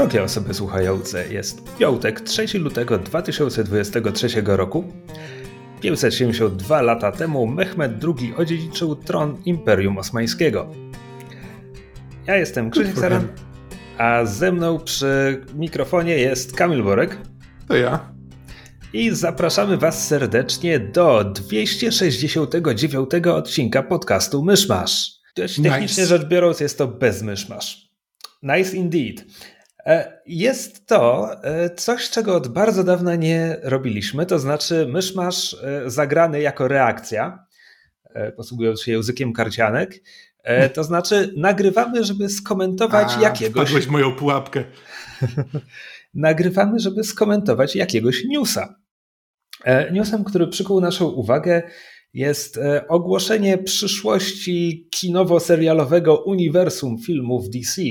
[0.00, 4.84] Drogie osoby słuchające, jest piątek, 3 lutego 2023 roku.
[5.80, 10.70] 572 lata temu Mehmed II odziedziczył tron Imperium Osmańskiego.
[12.26, 13.28] Ja jestem Krzysiek Saran,
[13.98, 17.18] a ze mną przy mikrofonie jest Kamil Borek.
[17.68, 18.12] To ja.
[18.92, 25.10] I zapraszamy Was serdecznie do 269 odcinka podcastu Myszmasz.
[25.34, 26.06] Technicznie nice.
[26.06, 27.90] rzecz biorąc jest to bez myszmasz.
[28.42, 29.24] Nice indeed.
[29.86, 35.90] E, jest to e, coś, czego od bardzo dawna nie robiliśmy, to znaczy myszmasz e,
[35.90, 37.46] zagrany jako reakcja,
[38.36, 39.94] posługując się językiem karcianek,
[40.74, 43.68] to znaczy nagrywamy, żeby skomentować A, jakiegoś...
[43.68, 44.64] Wpadłeś moją pułapkę.
[46.14, 48.74] nagrywamy, żeby skomentować jakiegoś newsa.
[49.92, 51.62] Newsem, który przykuł naszą uwagę
[52.14, 57.82] jest ogłoszenie przyszłości kinowo-serialowego uniwersum filmów DC,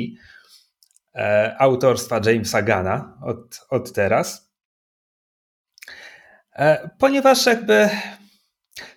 [1.57, 4.53] autorstwa Jamesa Gana od, od teraz.
[6.55, 7.89] E, ponieważ jakby,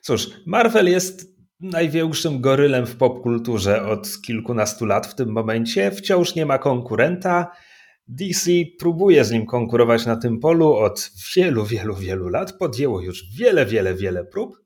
[0.01, 5.91] cóż, Marvel jest największym gorylem w popkulturze od kilkunastu lat w tym momencie.
[5.91, 7.53] Wciąż nie ma konkurenta.
[8.09, 12.53] DC próbuje z nim konkurować na tym polu od wielu, wielu, wielu lat.
[12.59, 14.63] Podjęło już wiele, wiele, wiele prób.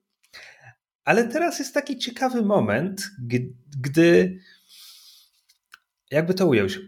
[1.04, 3.10] Ale teraz jest taki ciekawy moment,
[3.80, 4.38] gdy,
[6.10, 6.78] jakby to ująć,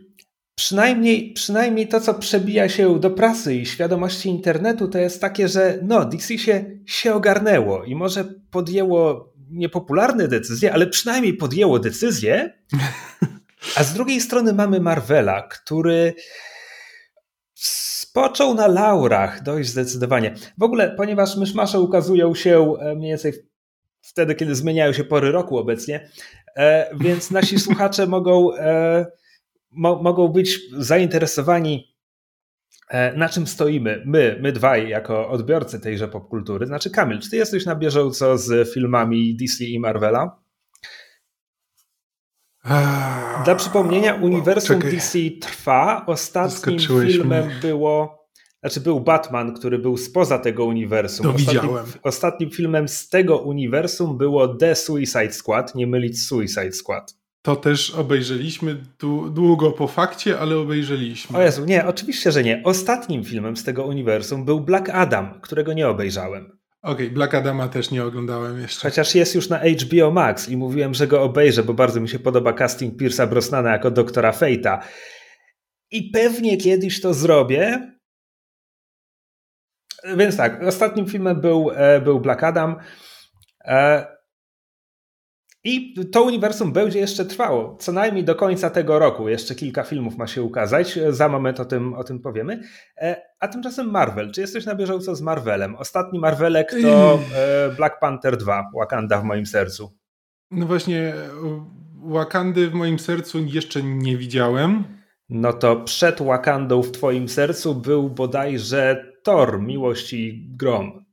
[0.59, 5.79] przynajmniej, przynajmniej to, co przebija się do prasy i świadomości internetu, to jest takie, że
[5.83, 12.59] no, DC się, się ogarnęło i może podjęło niepopularne decyzje, ale przynajmniej podjęło decyzję.
[13.77, 16.15] A z drugiej strony mamy Marvela, który
[17.55, 20.35] spoczął na laurach dość zdecydowanie.
[20.59, 23.33] W ogóle, ponieważ myszmasze ukazują się e, mniej więcej
[24.01, 26.11] wtedy, kiedy zmieniają się pory roku obecnie,
[26.57, 29.07] e, więc nasi słuchacze mogą e,
[29.71, 31.95] mo mogą być zainteresowani,
[32.89, 36.67] e, na czym stoimy my, my dwaj, jako odbiorcy tejże popkultury.
[36.67, 40.39] Znaczy, Kamil, czy ty jesteś na bieżąco z filmami DC i Marvela?
[43.45, 44.93] Dla przypomnienia, uniwersum Czekaj.
[44.93, 46.05] DC trwa.
[46.07, 47.55] Ostatnim filmem mnie.
[47.63, 48.19] było.
[48.61, 51.27] Znaczy, był Batman, który był spoza tego uniwersum.
[51.27, 51.87] To ostatnim, widziałem.
[52.03, 57.18] ostatnim filmem z tego uniwersum było The Suicide Squad, nie mylić Suicide Squad.
[57.49, 58.77] To też obejrzeliśmy
[59.31, 61.39] długo po fakcie, ale obejrzeliśmy.
[61.39, 62.63] O Jezu, nie, oczywiście, że nie.
[62.65, 66.45] Ostatnim filmem z tego uniwersum był Black Adam, którego nie obejrzałem.
[66.83, 68.89] Okej, okay, Black Adama też nie oglądałem jeszcze.
[68.89, 72.19] Chociaż jest już na HBO Max i mówiłem, że go obejrzę, bo bardzo mi się
[72.19, 74.79] podoba casting Pierce'a Brosnana jako doktora Fate'a.
[75.91, 77.93] I pewnie kiedyś to zrobię.
[80.17, 82.77] Więc tak, ostatnim filmem był, e, był Black Adam.
[85.69, 89.29] I to uniwersum będzie jeszcze trwało, co najmniej do końca tego roku.
[89.29, 92.63] Jeszcze kilka filmów ma się ukazać, za moment o tym, o tym powiemy.
[92.97, 94.33] E, a tymczasem Marvel.
[94.33, 95.77] Czy jesteś na bieżąco z Marvelem?
[95.77, 99.99] Ostatni Marvelek to e, Black Panther 2, Wakanda w moim sercu.
[100.51, 101.15] No właśnie,
[102.05, 104.85] Wakandy w moim sercu jeszcze nie widziałem.
[105.29, 111.05] No to przed Wakandą w twoim sercu był bodajże Thor, Miłość i Grom.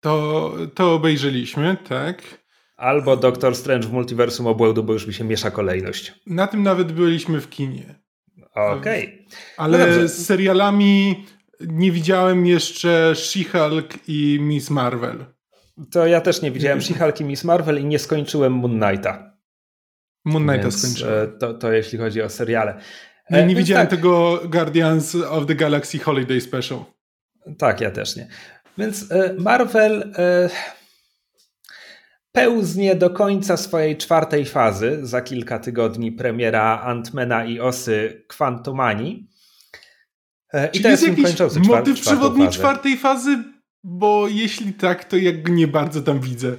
[0.00, 2.43] To, to obejrzeliśmy, tak.
[2.76, 6.12] Albo Doctor Strange w multiversum obłędu, bo już mi się miesza kolejność.
[6.26, 7.94] Na tym nawet byliśmy w kinie.
[8.54, 9.04] Okej.
[9.04, 9.26] Okay.
[9.56, 11.24] Ale no z serialami
[11.60, 15.24] nie widziałem jeszcze She-Hulk i Miss Marvel.
[15.90, 19.36] To ja też nie widziałem She-Hulk i Miss Marvel i nie skończyłem Moon Knighta.
[20.24, 21.24] Moon Knighta skończyłem.
[21.24, 22.80] E, to, to jeśli chodzi o seriale.
[23.30, 23.96] No nie, nie widziałem tak.
[23.98, 26.78] tego Guardians of the Galaxy Holiday Special.
[27.58, 28.28] Tak, ja też nie.
[28.78, 30.12] Więc e, Marvel
[32.34, 34.98] pełznie do końca swojej czwartej fazy.
[35.02, 39.28] Za kilka tygodni premiera Antmana i Osy Quantumani.
[40.52, 42.58] E, I to jest, jakiś kończący motyw przewodni fazę.
[42.58, 43.44] czwartej fazy?
[43.84, 46.56] Bo jeśli tak, to jak nie bardzo tam widzę.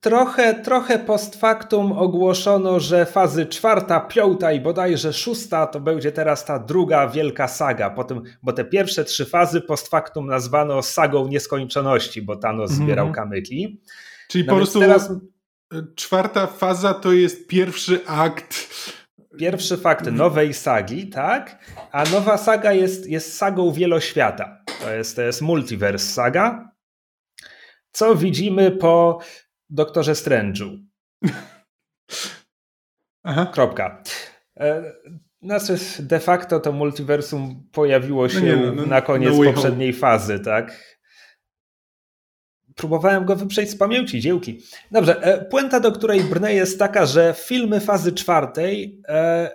[0.00, 6.44] Trochę, trochę post factum ogłoszono, że fazy czwarta, piąta i bodajże szósta to będzie teraz
[6.44, 7.90] ta druga wielka saga.
[7.90, 12.84] Potem, bo te pierwsze trzy fazy post factum nazwano sagą nieskończoności, bo Thanos mm -hmm.
[12.84, 13.80] zbierał kamyki.
[14.30, 15.12] Czyli no po prostu teraz...
[15.96, 18.70] czwarta faza to jest pierwszy akt.
[19.38, 21.64] Pierwszy fakt nowej sagi, tak?
[21.92, 24.64] A nowa saga jest, jest sagą wieloświata.
[24.80, 26.72] To jest, to jest Multiverse Saga.
[27.92, 29.20] Co widzimy po
[29.70, 30.78] Doktorze Strange'u?
[33.22, 33.50] Aha.
[33.54, 34.02] Kropka.
[34.60, 34.92] E,
[35.42, 39.52] znaczy, de facto to multiversum pojawiło no się no nie, no, no, na koniec no
[39.52, 40.99] poprzedniej fazy, tak?
[42.80, 44.60] Próbowałem go wyprzeć z pamięci, dziełki.
[44.90, 49.50] Dobrze, e, puenta, do której brnę jest taka, że filmy fazy czwartej, e,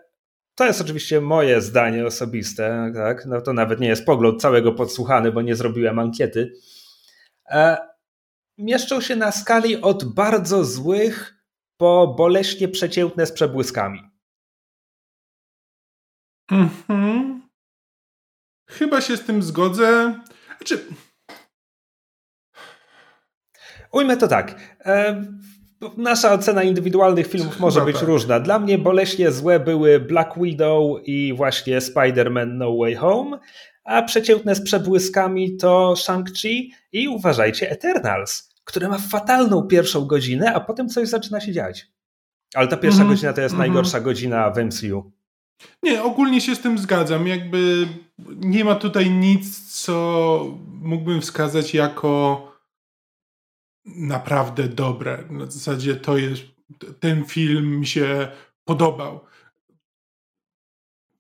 [0.55, 3.25] to jest oczywiście moje zdanie osobiste, tak?
[3.25, 6.53] no to nawet nie jest pogląd całego podsłuchany, bo nie zrobiłem ankiety,
[7.49, 7.77] e,
[8.57, 11.35] mieszczą się na skali od bardzo złych
[11.77, 14.01] po boleśnie przeciętne z przebłyskami.
[16.51, 17.41] Mhm.
[18.69, 20.19] Chyba się z tym zgodzę.
[20.57, 20.85] Znaczy...
[23.91, 24.55] Ujmę to tak.
[24.85, 25.23] E,
[25.97, 28.07] nasza ocena indywidualnych filmów może Chyba być tak.
[28.07, 28.39] różna.
[28.39, 33.39] Dla mnie boleśnie złe były Black Widow i właśnie Spider-Man No Way Home,
[33.83, 40.59] a przeciętne z przebłyskami to Shang-Chi i uważajcie Eternals, które ma fatalną pierwszą godzinę, a
[40.59, 41.87] potem coś zaczyna się dziać.
[42.55, 43.15] Ale ta pierwsza mm -hmm.
[43.15, 43.67] godzina to jest mm -hmm.
[43.67, 45.11] najgorsza godzina w MCU.
[45.83, 47.27] Nie, ogólnie się z tym zgadzam.
[47.27, 47.87] Jakby
[48.35, 52.41] nie ma tutaj nic, co mógłbym wskazać jako
[53.85, 55.23] naprawdę dobre.
[55.29, 56.41] Na zasadzie to jest,
[56.99, 58.27] ten film mi się
[58.63, 59.25] podobał.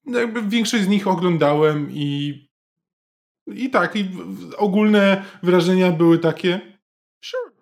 [0.05, 2.45] Jakby większość z nich oglądałem i
[3.47, 4.09] i tak, i
[4.57, 6.79] ogólne wrażenia były takie
[7.21, 7.55] sure.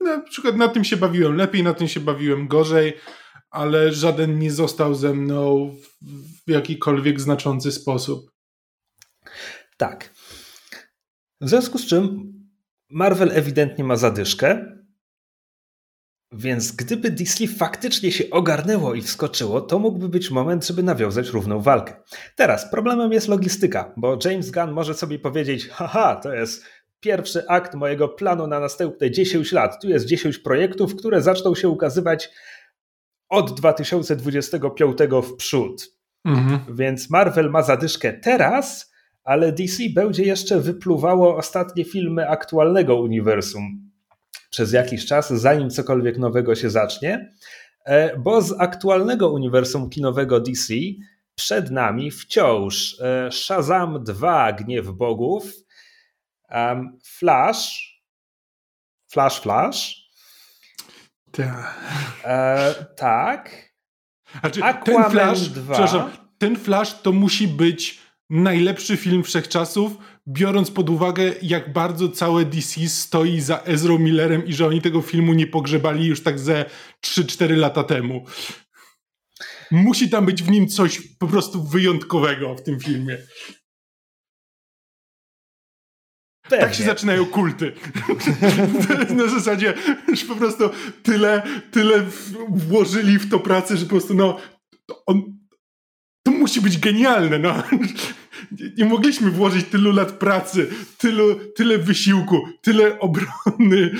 [0.00, 2.96] Na przykład na tym się bawiłem lepiej, na tym się bawiłem gorzej,
[3.50, 5.74] ale żaden nie został ze mną
[6.46, 8.30] w jakikolwiek znaczący sposób.
[9.76, 10.14] Tak.
[11.40, 12.32] W związku z czym
[12.90, 14.64] Marvel ewidentnie ma zadyszkę,
[16.32, 21.60] więc gdyby DC faktycznie się ogarnęło i wskoczyło, to mógłby być moment, żeby nawiązać równą
[21.60, 21.94] walkę.
[22.36, 26.64] Teraz problemem jest logistyka, bo James Gunn może sobie powiedzieć: haha, to jest
[27.00, 29.82] pierwszy akt mojego planu na następne 10 lat.
[29.82, 32.30] Tu jest 10 projektów, które zaczną się ukazywać
[33.28, 35.96] od 2025 w przód.
[36.24, 36.76] Mhm.
[36.76, 38.89] Więc Marvel ma zadyszkę teraz,
[39.24, 43.90] ale DC będzie jeszcze wypluwało ostatnie filmy aktualnego uniwersum
[44.50, 47.34] przez jakiś czas, zanim cokolwiek nowego się zacznie,
[47.84, 50.74] e, bo z aktualnego uniwersum kinowego DC
[51.34, 55.52] przed nami wciąż e, Shazam 2 Gniew Bogów,
[57.04, 57.90] Flash,
[59.08, 60.10] Flash Flash,
[61.32, 61.74] Ta.
[62.24, 63.70] E, tak.
[64.40, 65.72] Znaczy, Aquaman ten Flash, 2.
[65.72, 67.98] Przepraszam, ten Flash to musi być
[68.30, 69.92] najlepszy film wszechczasów,
[70.28, 75.02] biorąc pod uwagę, jak bardzo całe DC stoi za Ezra Millerem i że oni tego
[75.02, 76.64] filmu nie pogrzebali już tak ze
[77.06, 78.24] 3-4 lata temu.
[79.70, 83.18] Musi tam być w nim coś po prostu wyjątkowego w tym filmie.
[86.42, 86.66] Pewnie.
[86.66, 87.72] Tak się zaczynają kulty.
[89.16, 89.74] Na zasadzie
[90.08, 90.70] już po prostu
[91.02, 92.06] tyle, tyle
[92.48, 94.40] włożyli w to pracę, że po prostu no
[95.06, 95.38] on,
[96.22, 97.38] to musi być genialne.
[97.38, 97.62] No
[98.78, 100.66] nie mogliśmy włożyć tylu lat pracy,
[100.98, 103.90] tylu, tyle wysiłku, tyle obrony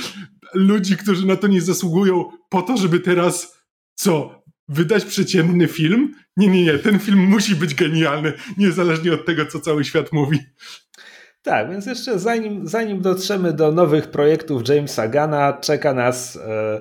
[0.54, 3.58] ludzi, którzy na to nie zasługują, po to, żeby teraz
[3.94, 4.40] co?
[4.68, 6.14] Wydać przeciętny film?
[6.36, 6.78] Nie, nie, nie.
[6.78, 10.38] Ten film musi być genialny, niezależnie od tego, co cały świat mówi.
[11.42, 16.36] Tak, więc jeszcze zanim, zanim dotrzemy do nowych projektów Jamesa Gana, czeka nas.
[16.36, 16.80] E,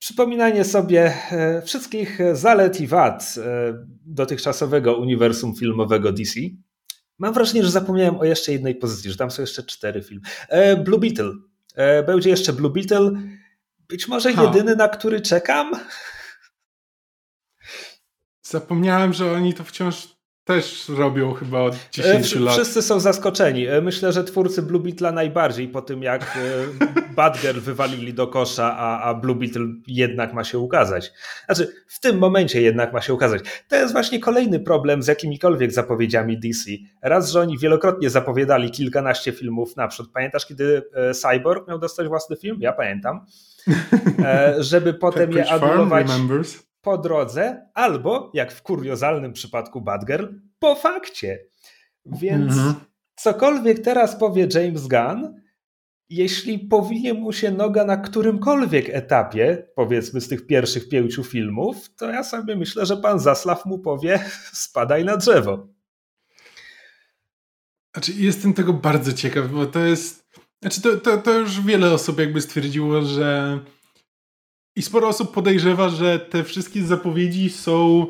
[0.00, 3.74] Przypominanie sobie e, wszystkich zalet i wad e,
[4.06, 6.40] dotychczasowego uniwersum filmowego DC.
[7.18, 10.22] Mam wrażenie, że zapomniałem o jeszcze jednej pozycji, że tam są jeszcze cztery filmy.
[10.48, 11.32] E, Blue Beetle.
[12.06, 13.10] Będzie jeszcze Blue Beetle.
[13.88, 14.42] Być może ha.
[14.42, 15.70] jedyny, na który czekam.
[18.42, 22.54] Zapomniałem, że oni to wciąż też robią chyba od 10 e, lat.
[22.54, 23.66] Wszyscy są zaskoczeni.
[23.66, 28.76] E, myślę, że twórcy Blue Beetle najbardziej po tym, jak e, Badger wywalili do kosza,
[28.76, 31.12] a, a Blue Beetle jednak ma się ukazać.
[31.46, 33.42] Znaczy, w tym momencie jednak ma się ukazać.
[33.68, 36.70] To jest właśnie kolejny problem z jakimikolwiek zapowiedziami DC.
[37.02, 40.10] Raz, że oni wielokrotnie zapowiadali kilkanaście filmów naprzód.
[40.14, 40.82] Pamiętasz, kiedy
[41.14, 42.56] Cyborg miał dostać własny film?
[42.60, 43.26] Ja pamiętam.
[44.58, 46.06] Żeby potem je anulować
[46.80, 50.26] po drodze, albo, jak w kuriozalnym przypadku Batgirl,
[50.58, 51.38] po fakcie.
[52.06, 52.74] Więc mhm.
[53.16, 55.40] cokolwiek teraz powie James Gunn,
[56.08, 62.10] jeśli powinie mu się noga na którymkolwiek etapie, powiedzmy z tych pierwszych pięciu filmów, to
[62.10, 65.68] ja sobie myślę, że pan Zaslaw mu powie spadaj na drzewo.
[67.94, 70.30] Znaczy, jestem tego bardzo ciekaw, bo to jest.
[70.62, 73.58] Znaczy, to, to, to już wiele osób jakby stwierdziło, że
[74.76, 78.06] i sporo osób podejrzewa, że te wszystkie zapowiedzi są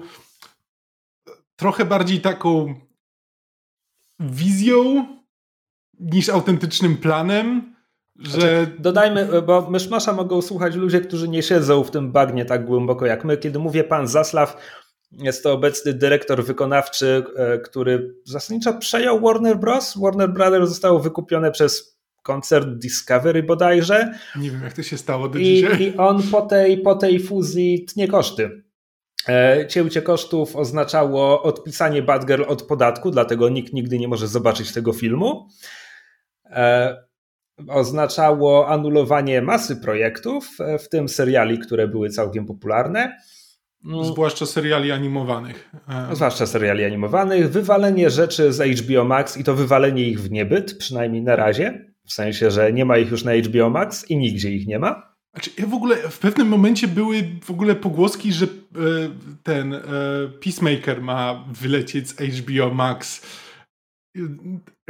[1.56, 2.74] trochę bardziej taką
[4.20, 5.06] wizją
[6.00, 7.74] niż autentycznym planem.
[8.16, 8.30] Że...
[8.30, 13.06] Znaczy, dodajmy, bo myszmasza mogą słuchać ludzie, którzy nie siedzą w tym bagnie tak głęboko
[13.06, 13.36] jak my.
[13.36, 14.56] Kiedy mówię pan Zaslaw,
[15.12, 19.98] jest to obecny dyrektor wykonawczy, e, który zasadniczo przejął Warner Bros.
[19.98, 24.14] Warner Brothers zostało wykupione przez koncern Discovery bodajże.
[24.36, 25.82] Nie wiem, jak to się stało do I, dzisiaj.
[25.82, 28.62] I on po tej, po tej fuzji tnie koszty.
[29.28, 34.92] E, cięcie kosztów oznaczało odpisanie Batgirl od podatku, dlatego nikt nigdy nie może zobaczyć tego
[34.92, 35.48] filmu.
[36.44, 36.96] E,
[37.68, 40.48] oznaczało anulowanie masy projektów,
[40.84, 43.16] w tym seriali, które były całkiem popularne.
[43.84, 44.04] Mm.
[44.04, 45.70] Zwłaszcza seriali animowanych.
[45.88, 47.50] E, zwłaszcza seriali animowanych.
[47.50, 51.89] Wywalenie rzeczy z HBO Max i to wywalenie ich w niebyt, przynajmniej na razie.
[52.10, 55.16] W sensie, że nie ma ich już na HBO Max i nigdzie ich nie ma.
[55.34, 58.48] Znaczy, ja w ogóle w pewnym momencie były w ogóle pogłoski, że e,
[59.42, 59.80] ten e,
[60.44, 63.22] Peacemaker ma wylecieć z HBO Max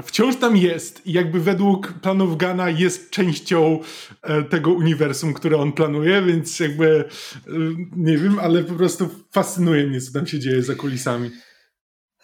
[0.03, 3.81] wciąż tam jest i jakby według planów Gana jest częścią
[4.23, 7.53] e, tego uniwersum, które on planuje, więc jakby e,
[7.97, 11.31] nie wiem, ale po prostu fascynuje mnie, co tam się dzieje za kulisami.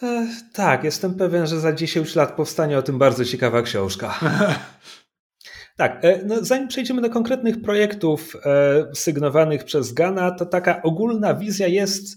[0.03, 4.21] E, tak, jestem pewien, że za 10 lat powstanie o tym bardzo ciekawa książka.
[5.77, 8.37] tak, no zanim przejdziemy do konkretnych projektów
[8.95, 12.17] sygnowanych przez Gana, to taka ogólna wizja jest,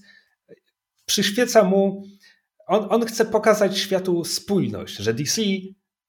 [1.05, 2.03] przyświeca mu
[2.69, 5.41] on, on chce pokazać światu spójność, że DC,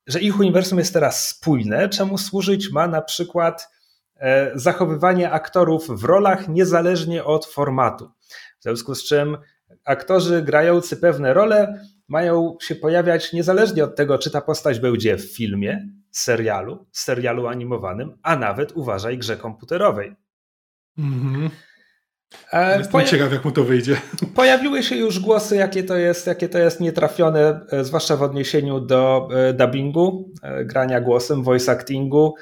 [0.07, 3.69] że ich uniwersum jest teraz spójne, czemu służyć ma na przykład
[4.17, 8.11] e, zachowywanie aktorów w rolach niezależnie od formatu.
[8.61, 9.37] W związku z czym
[9.91, 15.37] aktorzy grający pewne role mają się pojawiać niezależnie od tego, czy ta postać będzie w
[15.37, 20.17] filmie, serialu, serialu animowanym, a nawet uważaj grze komputerowej.
[20.99, 21.51] Mhm.
[22.53, 23.97] E, Jestem ciekaw, jak mu to wyjdzie.
[24.37, 28.81] Pojawiły się już głosy, jakie to jest, jakie to jest nietrafione, e, zwłaszcza w odniesieniu
[28.81, 30.33] do e, dubbingu,
[30.65, 32.35] grania głosem, voice actingu,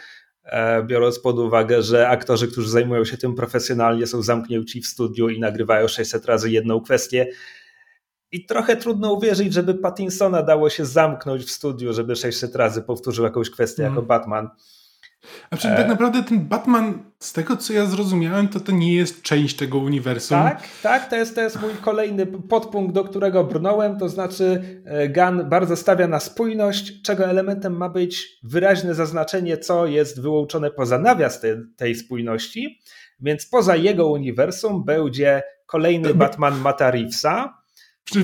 [0.86, 5.40] biorąc pod uwagę, że aktorzy, którzy zajmują się tym profesjonalnie, są zamknięci w studiu i
[5.40, 7.26] nagrywają 600 razy jedną kwestię.
[8.32, 13.24] I trochę trudno uwierzyć, żeby Pattinsona dało się zamknąć w studiu, żeby 600 razy powtórzył
[13.24, 13.94] jakąś kwestię mm.
[13.94, 14.48] jako Batman.
[15.50, 15.88] A przecież tak e...
[15.88, 20.38] naprawdę ten Batman, z tego co ja zrozumiałem, to to nie jest część tego uniwersum.
[20.38, 25.08] Tak, tak, to jest, to jest mój kolejny podpunkt, do którego brnąłem, to znaczy e,
[25.08, 30.98] Gun bardzo stawia na spójność, czego elementem ma być wyraźne zaznaczenie, co jest wyłączone poza
[30.98, 32.80] nawias te, tej spójności,
[33.20, 37.57] więc poza jego uniwersum będzie kolejny Batman Mata Reevesa,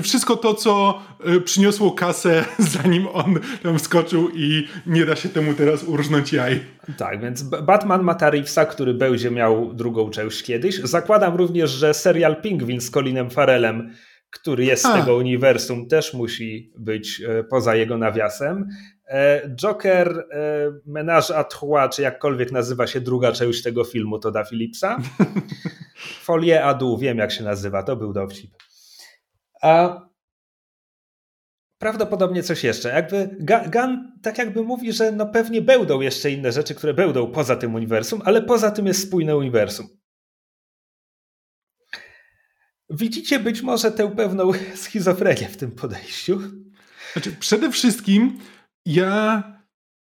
[0.03, 2.45] wszystko to, co y, przyniosło kasę,
[2.83, 6.61] zanim on tam wskoczył i nie da się temu teraz urżnąć jaj.
[6.97, 10.79] Tak, więc Batman ma Reevesa, który będzie miał drugą część kiedyś.
[10.79, 13.93] Zakładam również, że serial Pingwin z Colinem Farelem,
[14.29, 18.69] który jest z tego uniwersum, też musi być e, poza jego nawiasem.
[19.07, 24.31] E, Joker e, Menage à Trois, czy jakkolwiek nazywa się druga część tego filmu, to
[24.31, 24.97] da Philipsa.
[26.25, 28.51] Folie Adu, wiem jak się nazywa, to był dowcip.
[29.65, 30.09] A
[31.81, 32.89] prawdopodobnie coś jeszcze.
[32.89, 33.37] Jakby
[33.71, 37.75] Gun tak jakby mówi, że no pewnie będą jeszcze inne rzeczy, które będą poza tym
[37.75, 39.87] uniwersum, ale poza tym jest spójne uniwersum.
[42.89, 44.51] Widzicie być może tę pewną
[44.83, 46.41] schizofrenię w tym podejściu?
[47.13, 48.39] Znaczy, przede wszystkim
[48.85, 49.43] ja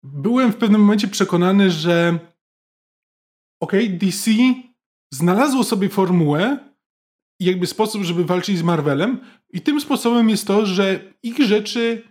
[0.04, 2.20] byłem w pewnym momencie przekonany, że
[3.60, 4.32] okej, okay, DC
[5.14, 6.71] znalazło sobie formułę,
[7.46, 9.20] jakby sposób, żeby walczyć z Marvelem.
[9.50, 12.04] I tym sposobem jest to, że ich rzeczy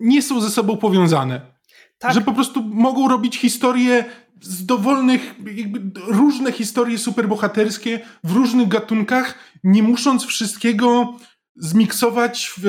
[0.00, 1.40] nie są ze sobą powiązane.
[1.98, 2.14] Tak.
[2.14, 4.04] Że po prostu mogą robić historie
[4.40, 11.14] z dowolnych, jakby różne historie superbohaterskie w różnych gatunkach, nie musząc wszystkiego
[11.56, 12.66] zmiksować, w,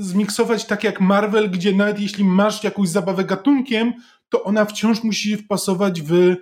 [0.00, 3.92] zmiksować tak jak Marvel, gdzie nawet jeśli masz jakąś zabawę gatunkiem,
[4.28, 6.36] to ona wciąż musi się wpasować w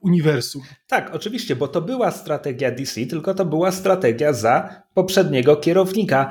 [0.00, 0.62] uniwersum.
[0.86, 6.30] Tak, oczywiście, bo to była strategia DC, tylko to była strategia za poprzedniego kierownika.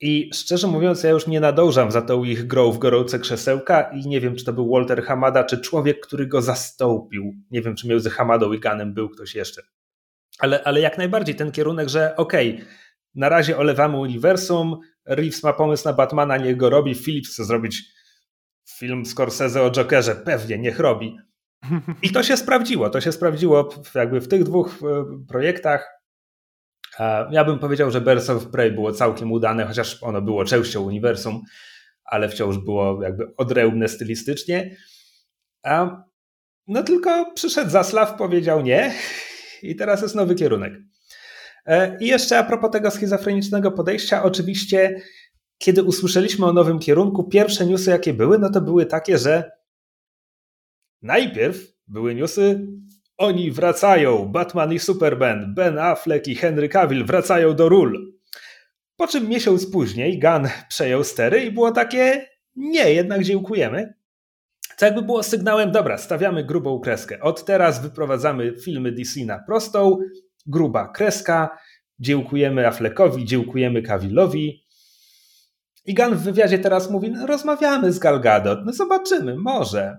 [0.00, 4.08] I szczerze mówiąc, ja już nie nadążam za tą ich grą w gorące krzesełka i
[4.08, 7.34] nie wiem, czy to był Walter Hamada, czy człowiek, który go zastąpił.
[7.50, 9.62] Nie wiem, czy między Hamadą i Ganem był ktoś jeszcze.
[10.38, 12.66] Ale, ale jak najbardziej ten kierunek, że okej, okay,
[13.14, 17.84] na razie olewamy uniwersum, Reeves ma pomysł na Batmana, niech go robi, Phillips chce zrobić
[18.78, 21.16] film Scorsese o Jokerze, pewnie, niech robi.
[22.02, 22.90] I to się sprawdziło.
[22.90, 25.94] To się sprawdziło jakby w tych dwóch e, projektach.
[27.30, 31.42] Ja bym powiedział, że Birds of Prey było całkiem udane, chociaż ono było częścią uniwersum,
[32.04, 34.76] ale wciąż było jakby odrębne stylistycznie.
[36.66, 38.94] No tylko przyszedł Zaslaw, powiedział nie
[39.62, 40.72] i teraz jest nowy kierunek.
[41.66, 45.00] E, I jeszcze a propos tego schizofrenicznego podejścia, oczywiście
[45.58, 49.50] kiedy usłyszeliśmy o nowym kierunku, pierwsze newsy jakie były, no to były takie, że
[51.04, 51.56] najpierw
[51.86, 52.66] były newsy
[53.16, 58.14] oni wracają, Batman i Superman, Ben Affleck i Henry Cavill wracają do ról.
[58.96, 63.94] Po czym miesiąc później Gunn przejął stery i było takie, nie, jednak dziękujemy.
[64.76, 67.20] Co jakby było sygnałem, dobra, stawiamy grubą kreskę.
[67.20, 69.98] Od teraz wyprowadzamy filmy DC na prostą,
[70.46, 71.58] gruba kreska,
[71.98, 74.64] dziękujemy Affleckowi, dziękujemy Cavillowi.
[75.84, 79.96] I Gunn w wywiadzie teraz mówi, no, rozmawiamy z Gal Gadot, no zobaczymy, może.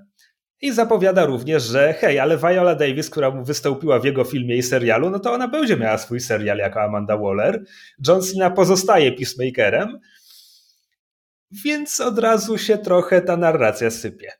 [0.62, 4.64] I zapowiada również, że hej, ale Viola Davis, która mu wystąpiła w jego filmie i
[4.64, 7.64] serialu, no to ona będzie miała swój serial jako Amanda Waller.
[8.08, 10.00] John Cena pozostaje Peacemakerem,
[11.52, 14.32] więc od razu się trochę ta narracja sypie.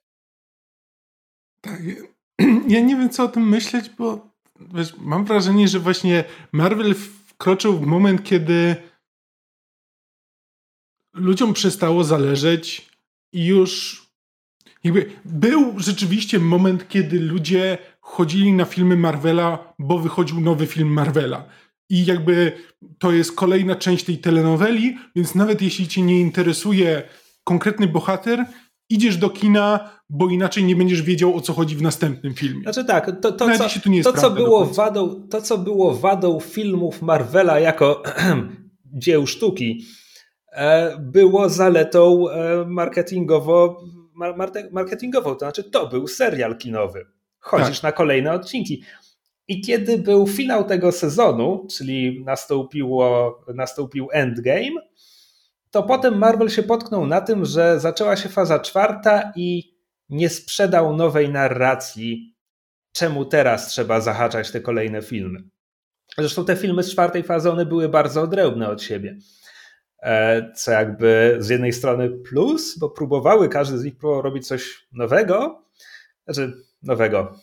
[1.62, 1.82] Tak,
[2.68, 4.36] ja nie wiem co o tym myśleć, bo
[4.74, 6.96] wiesz, mam wrażenie, że właśnie Marvel
[7.28, 8.76] wkroczył w moment, kiedy
[11.14, 12.90] ludziom przestało zależeć
[13.34, 14.05] i już
[14.86, 21.46] jakby był rzeczywiście moment, kiedy ludzie chodzili na filmy Marvela, bo wychodził nowy film Marvela.
[21.90, 22.52] I jakby
[23.00, 27.04] to jest kolejna część tej telenoweli, więc nawet jeśli cię nie interesuje
[27.44, 28.46] konkretny bohater,
[28.90, 32.62] idziesz do kina, bo inaczej nie będziesz wiedział o co chodzi w następnym filmie.
[32.62, 33.70] Znaczy tak, to, to, co,
[34.04, 38.04] to, co, było wadą, to co było wadą filmów Marvela jako
[39.04, 39.86] dzieł sztuki,
[40.52, 43.84] e, było zaletą e, marketingowo
[44.72, 47.06] marketingową, to znaczy to był serial kinowy.
[47.40, 47.84] Chodzisz tak.
[47.84, 48.84] na kolejne odcinki.
[49.48, 54.82] I kiedy był finał tego sezonu, czyli nastąpiło, nastąpił endgame,
[55.72, 59.76] to potem Marvel się potknął na tym, że zaczęła się faza czwarta i
[60.10, 62.36] nie sprzedał nowej narracji,
[62.92, 65.44] czemu teraz trzeba zahaczać te kolejne filmy.
[66.18, 69.18] Zresztą te filmy z czwartej fazy, one były bardzo odrębne od siebie.
[70.02, 74.88] E, co jakby z jednej strony plus, bo próbowały, każdy z nich próbował robić coś
[74.92, 75.64] nowego,
[76.26, 77.40] znaczy nowego,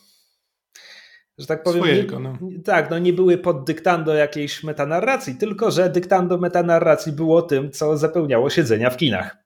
[1.37, 2.37] że tak powiem, Swojego, no.
[2.65, 7.97] tak, no nie były pod dyktando jakiejś metanarracji, tylko że dyktando metanarracji było tym, co
[7.97, 9.37] zapełniało siedzenia w kinach.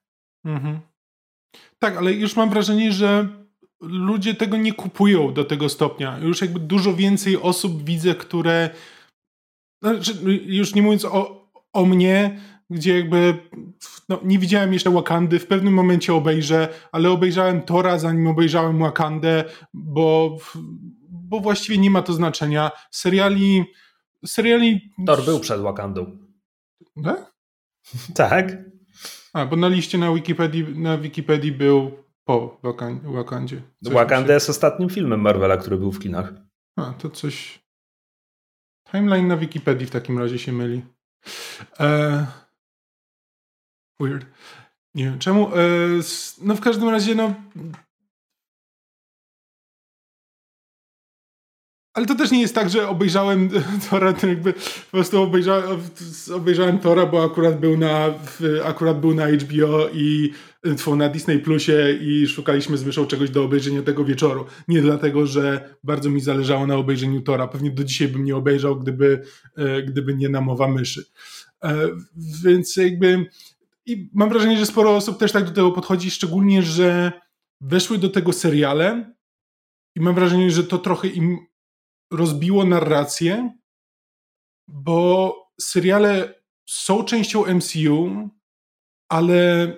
[0.45, 0.79] Mhm.
[1.79, 3.27] Tak, ale już mam wrażenie, że
[3.81, 6.19] ludzie tego nie kupują do tego stopnia.
[6.21, 8.69] Już jakby dużo więcej osób widzę, które
[9.83, 10.13] znaczy,
[10.45, 13.39] już nie mówiąc o, o mnie, gdzie jakby
[14.09, 19.43] no, nie widziałem jeszcze Wakandy, w pewnym momencie obejrzę, ale obejrzałem Tora zanim obejrzałem Wakandę,
[19.73, 20.37] bo,
[21.09, 22.71] bo właściwie nie ma to znaczenia.
[22.91, 23.65] Seriali...
[24.25, 24.91] seriali...
[25.07, 26.17] Thor był przed Wakandą.
[27.03, 27.33] Tak?
[28.15, 28.57] tak.
[29.33, 31.91] A, bo na liście na Wikipedii, na Wikipedii był
[32.23, 32.59] po
[33.03, 33.61] Wakandzie.
[33.81, 34.33] Wakanda się...
[34.33, 36.33] jest ostatnim filmem Marvela, który był w kinach.
[36.75, 37.67] A, to coś...
[38.91, 40.85] Timeline na Wikipedii w takim razie się myli.
[41.79, 42.25] Eee...
[43.99, 44.25] Weird.
[44.95, 45.55] Nie wiem czemu.
[45.55, 45.59] E,
[46.41, 47.33] no w każdym razie, no.
[51.97, 53.49] Ale to też nie jest tak, że obejrzałem
[53.89, 55.79] Tora, to jakby po prostu obejrzałem,
[56.33, 58.13] obejrzałem Tora, bo akurat był na,
[58.63, 60.31] akurat był na HBO i
[60.97, 64.45] na Disney Plusie i szukaliśmy z myszą czegoś do obejrzenia tego wieczoru.
[64.67, 67.47] Nie dlatego, że bardzo mi zależało na obejrzeniu Tora.
[67.47, 69.21] Pewnie do dzisiaj bym nie obejrzał, gdyby,
[69.55, 71.05] e, gdyby nie namowa myszy.
[71.63, 71.87] E,
[72.43, 73.25] więc jakby
[73.87, 77.11] i mam wrażenie, że sporo osób też tak do tego podchodzi, szczególnie, że
[77.61, 79.15] weszły do tego seriale
[79.95, 81.37] i mam wrażenie, że to trochę im
[82.11, 83.57] rozbiło narrację,
[84.67, 88.29] bo seriale są częścią MCU,
[89.09, 89.73] ale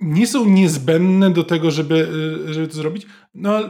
[0.00, 2.08] nie są niezbędne do tego, żeby,
[2.48, 3.06] żeby to zrobić.
[3.34, 3.60] No,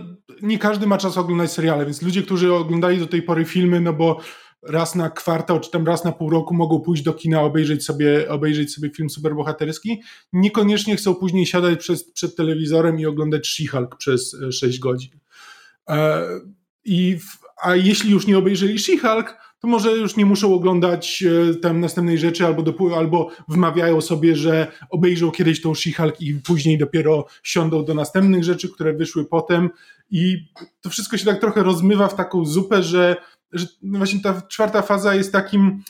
[0.43, 3.93] nie każdy ma czas oglądać seriale, więc ludzie, którzy oglądali do tej pory filmy, no
[3.93, 4.21] bo
[4.63, 8.29] raz na kwartał, czy tam raz na pół roku mogą pójść do kina, obejrzeć sobie,
[8.29, 10.03] obejrzeć sobie film superbohaterski.
[10.33, 15.11] Niekoniecznie chcą później siadać przed, telewizorem i oglądać She-Hulk przez 6 e, godzin.
[15.89, 16.25] E,
[16.85, 17.19] I,
[17.63, 22.19] a jeśli już nie obejrzeli She-Hulk, to może już nie muszą oglądać e, tam następnej
[22.19, 27.85] rzeczy, albo, do, albo wmawiają sobie, że obejrzą kiedyś tą She-Hulk i później dopiero siądą
[27.85, 29.71] do następnych rzeczy, które wyszły potem.
[30.11, 30.49] I
[30.81, 33.17] to wszystko się tak trochę rozmywa w taką zupę, że
[33.53, 35.83] że właśnie ta czwarta faza jest takim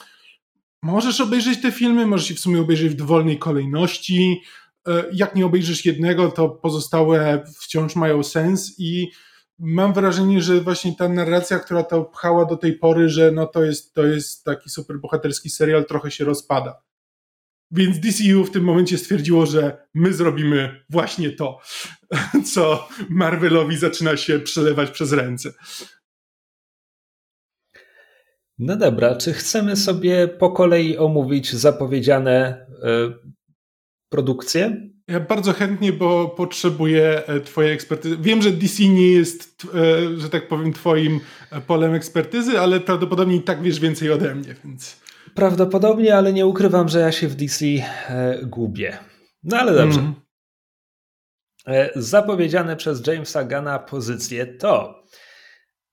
[0.83, 4.41] możesz obejrzeć te filmy, możesz je w sumie obejrzeć w dowolnej kolejności.
[4.87, 9.11] E, jak nie obejrzysz jednego, to pozostałe wciąż mają sens i
[9.59, 13.63] mam wrażenie, że właśnie ta narracja, która to pchała do tej pory, że no to
[13.63, 16.81] jest, to jest taki superbohaterski serial, trochę się rozpada.
[17.71, 21.59] Więc DCU w tym momencie stwierdziło, że my zrobimy właśnie to,
[22.53, 25.53] co Marvelowi zaczyna się przelewać przez ręce.
[28.59, 33.13] No dobra, czy chcemy sobie po kolei omówić zapowiedziane e,
[34.09, 34.89] produkcję?
[35.07, 38.17] Ja bardzo chętnie, bo potrzebuję e, Twojej ekspertyzy.
[38.17, 41.19] Wiem, że DC nie jest, e, że tak powiem, Twoim
[41.67, 45.01] polem ekspertyzy, ale prawdopodobnie i tak wiesz więcej ode mnie, więc.
[45.35, 47.65] Prawdopodobnie, ale nie ukrywam, że ja się w DC
[48.43, 48.97] gubię.
[49.43, 49.99] No ale dobrze.
[49.99, 50.15] Mm.
[51.95, 54.98] Zapowiedziane przez Jamesa Gana pozycje to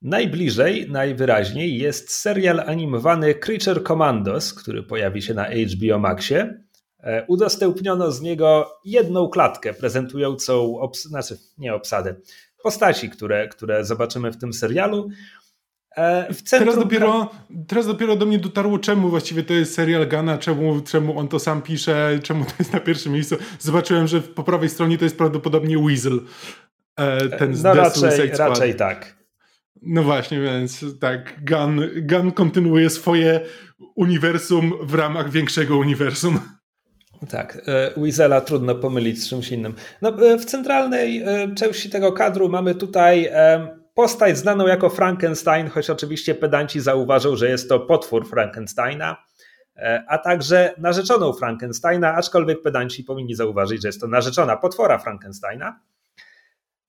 [0.06, 6.64] najbliżej, najwyraźniej jest serial animowany Creature Commandos, który pojawi się na HBO Maxie.
[7.00, 12.14] E, udostępniono z niego jedną klatkę prezentującą, obs znaczy nie obsadę,
[12.62, 15.08] postaci, które, które zobaczymy w tym serialu.
[15.96, 17.30] E, teraz, dopiero,
[17.68, 21.38] teraz dopiero do mnie dotarło, czemu właściwie to jest serial Gana, czemu, czemu on to
[21.38, 23.36] sam pisze, czemu to jest na pierwszym miejscu.
[23.58, 26.20] Zobaczyłem, że po prawej stronie to jest prawdopodobnie Weasel.
[26.96, 29.15] E, ten z no raczej, raczej tak.
[29.86, 33.40] No właśnie, więc tak, Gun, Gun kontynuuje swoje
[33.94, 36.40] uniwersum w ramach większego uniwersum.
[37.28, 39.74] Tak, e, Weasela trudno pomylić z czymś innym.
[40.02, 43.30] No, e, w centralnej e, części tego kadru mamy tutaj
[43.94, 49.16] postać znaną jako Frankenstein, choć oczywiście pedanci zauważył, że jest to potwór Frankensteina,
[50.08, 55.80] a także narzeczoną Frankensteina, aczkolwiek pedanci powinni zauważyć, że jest to narzeczona potwora Frankensteina.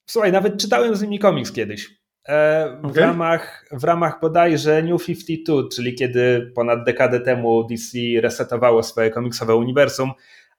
[0.05, 1.97] Słuchaj, nawet czytałem z nimi komiks kiedyś.
[2.27, 3.03] W, okay.
[3.03, 9.55] ramach, w ramach bodajże New 52, czyli kiedy ponad dekadę temu DC resetowało swoje komiksowe
[9.55, 10.11] uniwersum,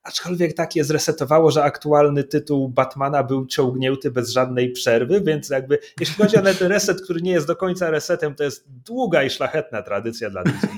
[0.02, 5.78] aczkolwiek tak je zresetowało, że aktualny tytuł Batmana był ciągnięty bez żadnej przerwy, więc jakby
[6.00, 9.30] jeśli chodzi o ten reset, który nie jest do końca resetem, to jest długa i
[9.30, 10.68] szlachetna tradycja dla DC.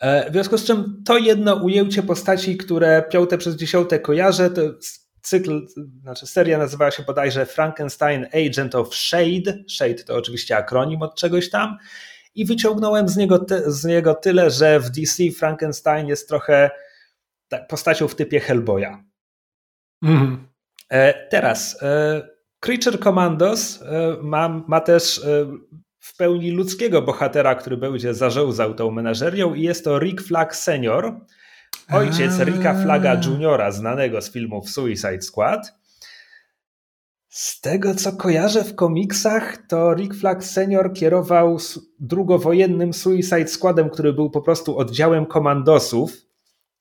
[0.00, 4.62] E, w związku z czym to jedno ujęcie postaci, które piąte przez dziesiąte kojarzę, to
[5.26, 5.66] cykl,
[6.02, 9.64] znaczy seria nazywała się bodajże Frankenstein Agent of Shade.
[9.68, 11.76] Shade to oczywiście akronim od czegoś tam.
[12.34, 16.70] I wyciągnąłem z niego, te, z niego tyle, że w DC Frankenstein jest trochę
[17.48, 19.04] tak, postacią w typie Hellboya.
[20.02, 20.48] Mm.
[20.88, 22.28] E, teraz e,
[22.60, 25.20] Creature Commandos e, ma, ma też
[26.00, 31.20] w pełni ludzkiego bohatera, który będzie zarządzał tą menażerią i jest to Rick Flag Senior,
[31.92, 35.72] Ojciec Ricka Flaga Juniora, znanego z filmów Suicide Squad.
[37.28, 41.58] Z tego co kojarzę w komiksach, to Rick Flag Senior kierował
[42.00, 46.12] drugowojennym Suicide Squadem, który był po prostu oddziałem komandosów.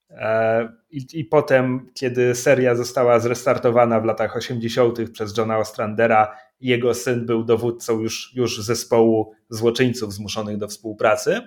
[0.09, 5.09] E, I, I, potem, kiedy seria została zrestartowana w latach 80.
[5.11, 11.41] przez Johna Ostrandera, jego syn był dowódcą już, już zespołu złoczyńców zmuszonych do współpracy.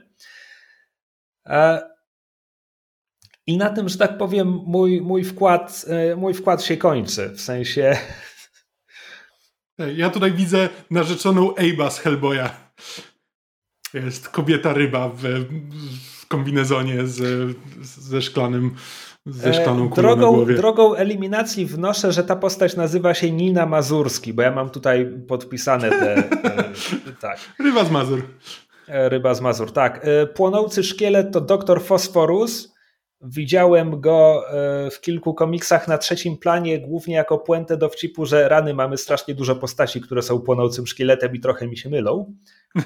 [3.49, 7.31] E, i na tym, że tak powiem, mój, mój, wkład, e, mój wkład się kończy.
[7.31, 7.97] W sensie.
[9.97, 12.51] Ja tutaj widzę narzeczoną Aba z Hellboya.
[13.95, 15.23] Jest kobieta ryba w,
[16.21, 18.75] w kombinezonie z, ze szklanym.
[19.27, 24.43] Ze szklaną e, drogą, drogą eliminacji wnoszę, że ta postać nazywa się Nina Mazurski, bo
[24.43, 26.17] ja mam tutaj podpisane te.
[26.17, 26.23] e,
[27.21, 27.39] tak.
[27.59, 28.23] Ryba z Mazur.
[28.89, 30.07] E, ryba z Mazur, tak.
[30.35, 32.78] Płonący szkielet to doktor Fosforus.
[33.21, 38.75] Widziałem go e, w kilku komiksach na trzecim planie, głównie jako puentę dowcipu, że rany
[38.75, 42.35] mamy strasznie dużo postaci, które są płonącym szkieletem i trochę mi się mylą.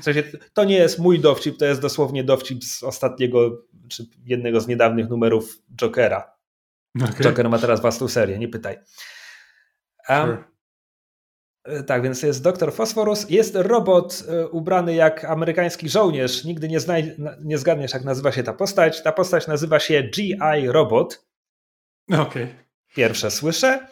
[0.00, 4.60] W sensie, to nie jest mój dowcip, to jest dosłownie dowcip z ostatniego, czy jednego
[4.60, 6.32] z niedawnych numerów Jokera.
[6.96, 7.22] Okay.
[7.22, 8.78] Joker ma teraz własną serię, nie pytaj.
[10.08, 10.51] Um, sure.
[11.64, 13.30] E, tak, więc jest doktor Fosforus.
[13.30, 16.44] Jest robot e, ubrany jak amerykański żołnierz.
[16.44, 16.78] Nigdy nie,
[17.44, 19.02] nie zgadniesz, jak nazywa się ta postać.
[19.02, 20.68] Ta postać nazywa się G.I.
[20.68, 21.26] Robot.
[22.08, 22.20] Okej.
[22.20, 22.54] Okay.
[22.94, 23.86] Pierwsze słyszę.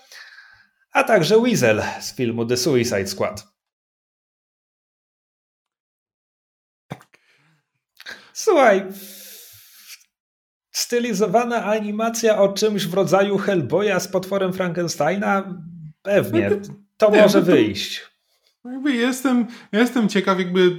[0.93, 3.47] A także Weasel z filmu The Suicide Squad.
[8.33, 8.87] Słuchaj,
[10.71, 15.55] stylizowana animacja o czymś w rodzaju Hellboya z potworem Frankensteina?
[16.03, 16.51] Pewnie.
[17.01, 18.11] No to nie, może wyjść.
[18.65, 20.77] Jakby jestem, jestem ciekaw, jakby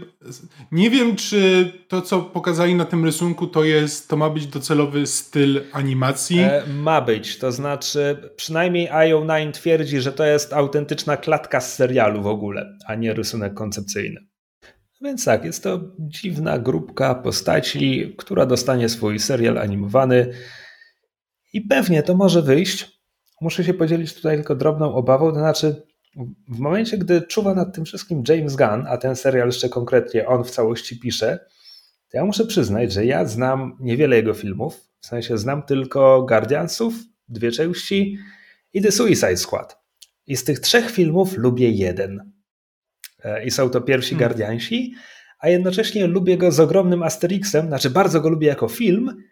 [0.71, 5.07] nie wiem, czy to, co pokazali na tym rysunku, to jest, to ma być docelowy
[5.07, 6.39] styl animacji.
[6.39, 12.21] E, ma być, to znaczy przynajmniej IO9 twierdzi, że to jest autentyczna klatka z serialu
[12.21, 14.21] w ogóle, a nie rysunek koncepcyjny.
[15.01, 20.33] Więc tak, jest to dziwna grupka postaci, która dostanie swój serial animowany
[21.53, 23.01] i pewnie to może wyjść.
[23.41, 25.90] Muszę się podzielić tutaj tylko drobną obawą, to znaczy
[26.47, 30.43] w momencie, gdy czuwa nad tym wszystkim James Gunn, a ten serial jeszcze konkretnie on
[30.43, 31.39] w całości pisze,
[32.11, 34.91] to ja muszę przyznać, że ja znam niewiele jego filmów.
[34.99, 36.93] W sensie znam tylko Guardiansów,
[37.29, 38.17] dwie części
[38.73, 39.77] i The Suicide Squad.
[40.27, 42.31] I z tych trzech filmów lubię jeden.
[43.23, 44.27] E, I są to pierwsi hmm.
[44.27, 44.93] Guardiansi,
[45.39, 49.23] a jednocześnie lubię go z ogromnym Asterixem, znaczy bardzo go lubię jako film,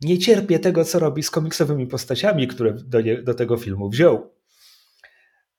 [0.00, 4.35] nie cierpię tego, co robi z komiksowymi postaciami, które do, nie, do tego filmu wziął.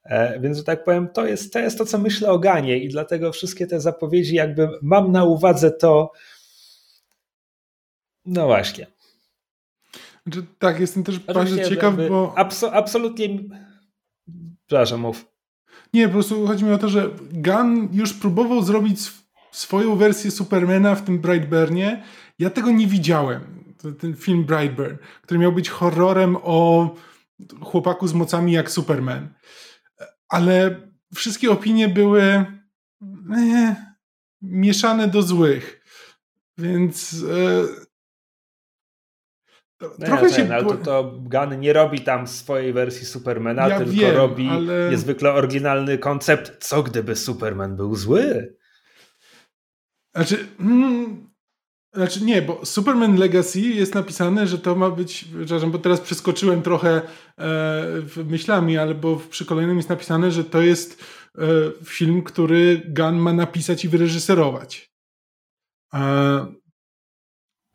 [0.08, 2.90] E, więc, że tak powiem, to jest, to jest to, co myślę o Ganie i
[2.90, 6.12] dlatego wszystkie te zapowiedzi, jakby mam na uwadze to.
[8.26, 8.88] No właśnie.
[10.24, 12.34] Znaczy, tak, jestem też bardzo ciekaw, bo.
[12.38, 13.40] Abso absolutnie.
[14.66, 15.26] Przepraszam, mów.
[15.94, 19.00] Nie, po prostu chodzi mi o to, że Gunn już próbował zrobić
[19.52, 22.04] swoją wersję Supermana w tym Brightburnie.
[22.40, 23.42] Ja tego nie widziałem.
[24.00, 26.96] Ten film Brightburn, który miał być horrorem o
[27.62, 29.34] chłopaku z mocami jak Superman
[30.30, 30.82] ale
[31.16, 32.46] wszystkie opinie były
[33.32, 33.76] eh,
[34.42, 35.84] mieszane do złych.
[36.58, 37.68] Więc e,
[39.82, 40.54] no trochę ja się...
[40.54, 44.90] ale to, to Gunn nie robi tam swojej wersji Supermana, ja tylko wiem, robi ale...
[44.92, 48.56] niezwykle oryginalny koncept, co gdyby Superman był zły.
[50.16, 51.30] Znaczy, mm,
[51.98, 56.62] znaczy nie, bo Superman Legacy jest napisane, że to ma być, przepraszam, bo teraz przeskoczyłem
[56.62, 57.02] trochę
[57.38, 57.84] e,
[58.26, 61.04] myślami, ale bo przy kolejnym jest napisane, że to jest
[61.38, 61.42] e,
[61.84, 64.92] film, który Gunn ma napisać i wyreżyserować.
[65.94, 66.46] E,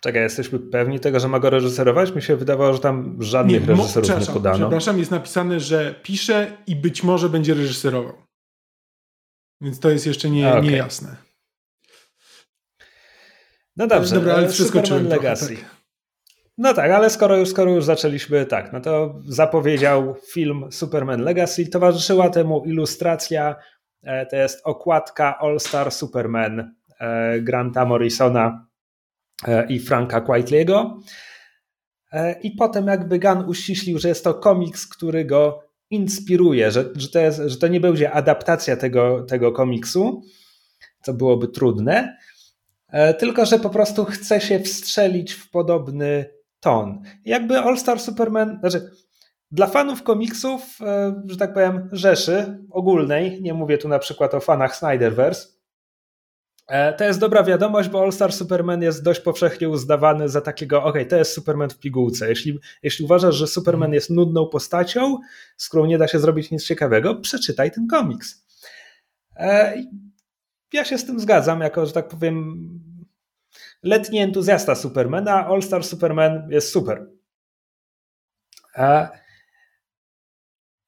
[0.02, 2.14] Czekaj, jesteśmy pewni tego, że ma go reżyserować?
[2.14, 4.58] Mi się wydawało, że tam żadnych nie, reżyserów nie podano.
[4.58, 8.22] Przepraszam, jest napisane, że pisze i być może będzie reżyserował.
[9.60, 10.62] Więc to jest jeszcze nie, okay.
[10.62, 11.31] niejasne.
[13.76, 15.46] No dobrze, Dobra, ale Superman Legacy.
[15.46, 15.82] Trochę, tak.
[16.58, 21.66] No tak, ale skoro już, skoro już zaczęliśmy tak, no to zapowiedział film Superman Legacy,
[21.66, 23.56] towarzyszyła temu ilustracja,
[24.02, 28.66] e, to jest okładka All Star Superman e, Granta Morrisona
[29.48, 31.00] e, i Franka Quitely'ego.
[32.42, 37.18] I potem jakby Gunn uściślił, że jest to komiks, który go inspiruje, że, że, to,
[37.18, 40.22] jest, że to nie będzie adaptacja tego, tego komiksu,
[41.02, 42.31] co byłoby trudne, E,
[43.18, 46.24] tylko że po prostu chce się wstrzelić w podobny
[46.60, 47.02] ton.
[47.24, 48.90] Jakby All Star Superman, znaczy
[49.50, 54.40] dla fanów komiksów, e, że tak powiem, rzeszy ogólnej, nie mówię tu na przykład o
[54.40, 55.48] fanach Snyderverse,
[56.68, 60.84] e, to jest dobra wiadomość, bo All Star Superman jest dość powszechnie uznawany za takiego,
[60.84, 62.28] ok, to jest Superman w pigułce.
[62.28, 65.18] Jeśli, jeśli uważasz, że Superman jest nudną postacią,
[65.56, 68.42] z którą nie da się zrobić nic ciekawego, przeczytaj ten komiks
[70.72, 72.66] ja się z tym zgadzam, jako, że tak powiem,
[73.82, 75.46] letni entuzjasta Supermana.
[75.46, 77.06] All Star Superman jest super.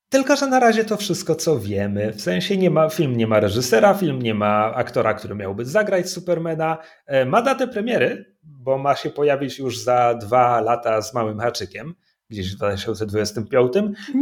[0.08, 2.12] Tylko, że na razie to wszystko, co wiemy.
[2.12, 6.10] W sensie nie ma, film nie ma reżysera, film nie ma aktora, który miałby zagrać
[6.10, 6.78] Supermana.
[7.06, 11.94] E, ma datę premiery, bo ma się pojawić już za dwa lata z małym haczykiem
[12.30, 13.72] gdzieś w 2025,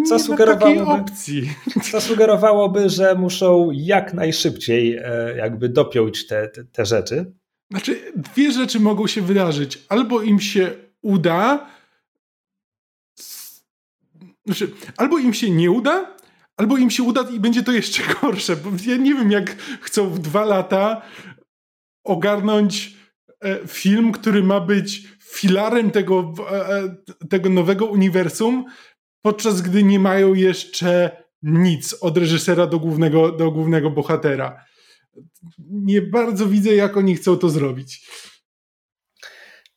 [0.08, 1.50] co sugerowałoby, opcji.
[1.90, 7.32] co sugerowałoby, że muszą jak najszybciej e, jakby dopiąć te, te, te rzeczy.
[7.70, 9.78] Znaczy, dwie rzeczy mogą się wydarzyć.
[9.88, 10.70] Albo im się
[11.02, 11.66] uda,
[14.46, 16.16] znaczy, albo im się nie uda,
[16.56, 20.10] albo im się uda i będzie to jeszcze gorsze, bo ja nie wiem, jak chcą
[20.10, 21.02] w dwa lata
[22.04, 23.01] ogarnąć
[23.66, 26.96] film, który ma być filarem tego, e, e,
[27.30, 28.64] tego nowego uniwersum,
[29.22, 34.64] podczas gdy nie mają jeszcze nic od reżysera do głównego, do głównego bohatera.
[35.58, 38.10] Nie bardzo widzę, jak oni chcą to zrobić.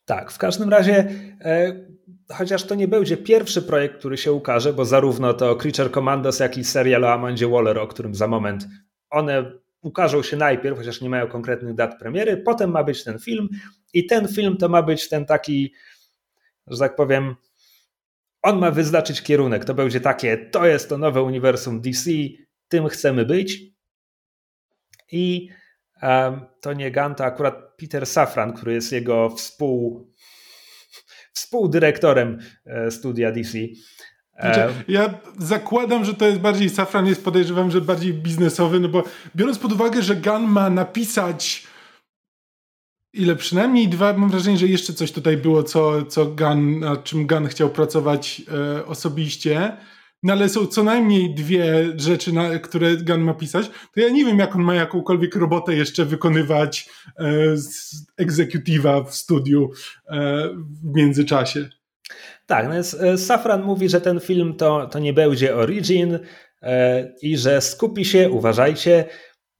[0.04, 1.86] Tak, w każdym razie, e,
[2.32, 6.58] chociaż to nie będzie pierwszy projekt, który się ukaże, bo zarówno to Creature Commandos, jak
[6.58, 8.66] i serial o Amandzie Waller, o którym za moment,
[9.10, 9.52] one
[9.86, 13.48] ukażą się najpierw, chociaż nie mają konkretnych dat premiery, potem ma być ten film
[13.92, 15.74] i ten film to ma być ten taki,
[16.66, 17.34] że tak powiem,
[18.42, 19.64] on ma wyznaczyć kierunek.
[19.64, 22.10] To będzie takie, to jest to nowe uniwersum DC,
[22.68, 23.60] tym chcemy być.
[25.12, 25.48] I
[26.02, 30.12] um, to nie Ganta, akurat Peter Safran, który jest jego współ,
[31.32, 33.58] współdyrektorem e, studia DC.
[34.40, 39.04] Znaczy, ja zakładam, że to jest bardziej Safran, jest podejrzewam, że bardziej biznesowy, no bo
[39.36, 41.66] biorąc pod uwagę, że Gun ma napisać
[43.16, 47.26] ile przynajmniej dwa, mam wrażenie, że jeszcze coś tutaj było, co, co Gun, nad czym
[47.26, 48.42] Gun chciał pracować
[48.78, 49.76] e, osobiście.
[50.22, 53.70] No ale są co najmniej dwie rzeczy, na, które Gun ma pisać.
[53.94, 59.14] To ja nie wiem, jak on ma jakąkolwiek robotę jeszcze wykonywać e, z executive'a w
[59.14, 59.70] studiu
[60.08, 60.48] e,
[60.82, 61.68] w międzyczasie.
[62.46, 62.74] Tak, no
[63.08, 66.18] e, Safran mówi, że ten film to, to nie będzie Origin
[66.62, 69.04] e, i że skupi się, uważajcie,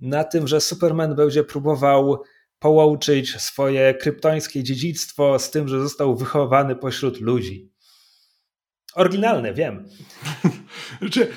[0.00, 2.22] na tym, że Superman będzie próbował
[2.58, 7.72] połączyć swoje kryptońskie dziedzictwo z tym, że został wychowany pośród ludzi.
[8.94, 9.88] Oryginalne, wiem.
[11.00, 11.28] Znaczy,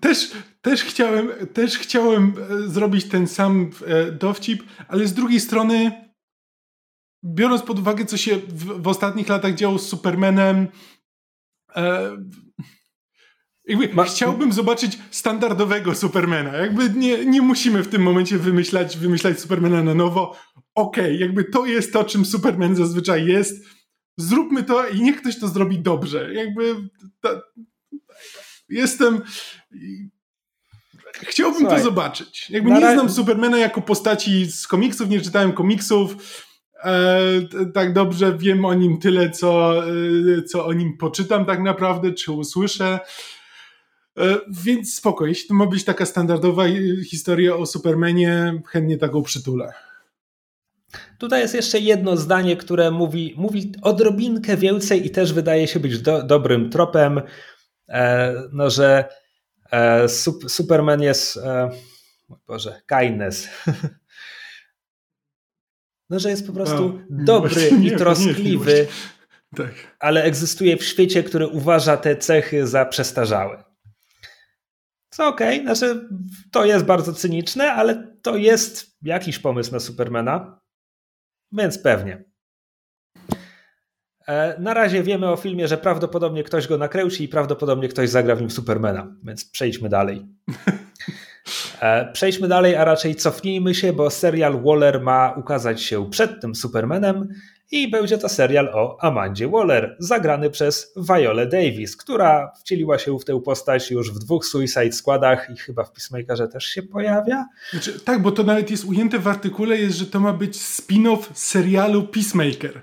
[0.00, 0.30] też,
[0.62, 3.70] też, chciałem, też chciałem e, zrobić ten sam
[4.12, 6.11] dowcip, ale z drugiej strony
[7.24, 10.68] biorąc pod uwagę, co się w, w ostatnich latach działo z Supermanem,
[11.76, 12.16] e,
[13.64, 16.56] jakby chciałbym zobaczyć standardowego Supermana.
[16.56, 20.36] Jakby nie, nie musimy w tym momencie wymyślać, wymyślać Supermana na nowo.
[20.74, 23.64] Okej, okay, jakby to jest to, czym Superman zazwyczaj jest.
[24.16, 26.34] Zróbmy to i niech ktoś to zrobi dobrze.
[26.34, 26.76] Jakby
[27.20, 27.40] ta,
[28.68, 29.22] jestem
[31.22, 32.50] Chciałbym Słuchaj, to zobaczyć.
[32.50, 36.16] Jakby nie znam Supermana jako postaci z komiksów, nie czytałem komiksów.
[36.84, 42.12] E, tak dobrze wiem o nim tyle, co, e, co o nim poczytam tak naprawdę,
[42.12, 43.00] czy usłyszę.
[44.18, 46.64] E, więc spoko, jeśli to ma być taka standardowa
[47.06, 49.72] historia o Supermanie, chętnie taką przytulę.
[51.18, 55.98] Tutaj jest jeszcze jedno zdanie, które mówi, mówi odrobinkę więcej i też wydaje się być
[55.98, 57.22] do, dobrym tropem,
[58.52, 59.04] no, że
[60.48, 61.38] Superman jest,
[62.46, 63.48] Boże, kindness.
[66.12, 68.86] No, że jest po prostu no, dobry i troskliwy,
[69.56, 69.96] tak.
[69.98, 73.64] ale egzystuje w świecie, który uważa te cechy za przestarzałe.
[75.10, 76.08] Co okej, okay, znaczy
[76.50, 80.60] to jest bardzo cyniczne, ale to jest jakiś pomysł na Supermana,
[81.52, 82.24] więc pewnie.
[84.26, 88.36] E, na razie wiemy o filmie, że prawdopodobnie ktoś go nakręci i prawdopodobnie ktoś zagra
[88.36, 90.26] w nim Supermana, więc przejdźmy dalej.
[91.82, 96.54] E, przejdźmy dalej, a raczej cofnijmy się, bo serial Waller ma ukazać się przed tym
[96.54, 97.28] Supermanem
[97.70, 103.24] i będzie to serial o Amandzie Waller, zagrany przez Viola Davis, która wcieliła się w
[103.24, 107.46] tę postać już w dwóch Suicide Składach i chyba w Peacemakerze też się pojawia.
[107.70, 111.22] Znaczy, tak, bo to nawet jest ujęte w artykule, jest, że to ma być spin-off
[111.34, 112.82] serialu Peacemaker.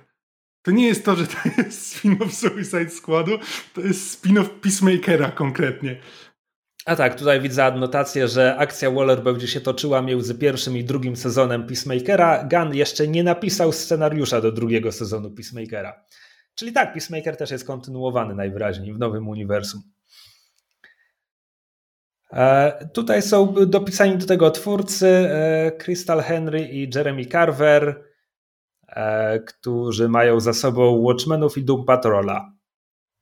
[0.61, 3.31] To nie jest to, że to jest spin-off Suicide Squadu,
[3.73, 5.95] to jest spin-off Peacemakera konkretnie.
[6.89, 11.15] A tak, tutaj widzę adnotację, że akcja Waller będzie się toczyła między pierwszym i drugim
[11.15, 12.43] sezonem Peacemakera.
[12.51, 16.03] Gunn jeszcze nie napisał scenariusza do drugiego sezonu Peacemakera.
[16.55, 19.81] Czyli tak, Peacemaker też jest kontynuowany najwyraźniej w nowym uniwersum.
[22.33, 28.03] E, tutaj są dopisani do tego twórcy e, Crystal Henry i Jeremy Carver.
[28.87, 32.53] E, którzy mają za sobą Watchmenów i Doom Patrola.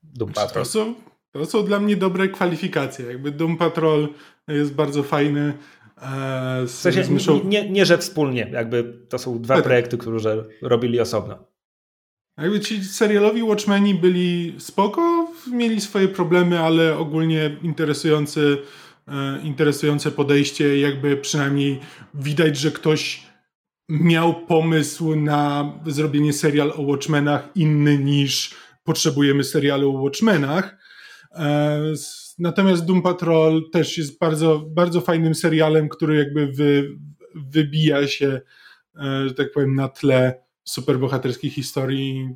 [0.02, 0.64] Doom Patrol.
[0.64, 0.94] To są,
[1.38, 3.06] to są dla mnie dobre kwalifikacje.
[3.06, 4.08] Jakby Doom Patrol
[4.48, 5.52] jest bardzo fajny.
[6.02, 7.02] E, w sensie,
[7.44, 9.64] nie, nie, że wspólnie, jakby to są dwa tak.
[9.64, 11.48] projekty, które robili osobno.
[12.38, 18.58] Jakby ci serialowi Watchmeni byli spoko, mieli swoje problemy, ale ogólnie interesujący,
[19.08, 21.80] e, interesujące podejście, jakby przynajmniej
[22.14, 23.28] widać, że ktoś
[23.88, 30.76] miał pomysł na zrobienie serial o Watchmenach inny niż potrzebujemy serialu o Watchmenach.
[31.30, 31.80] E,
[32.38, 36.98] natomiast Doom Patrol też jest bardzo, bardzo fajnym serialem, który jakby wy,
[37.34, 38.40] wybija się,
[38.96, 42.28] e, że tak powiem, na tle superbohaterskiej historii.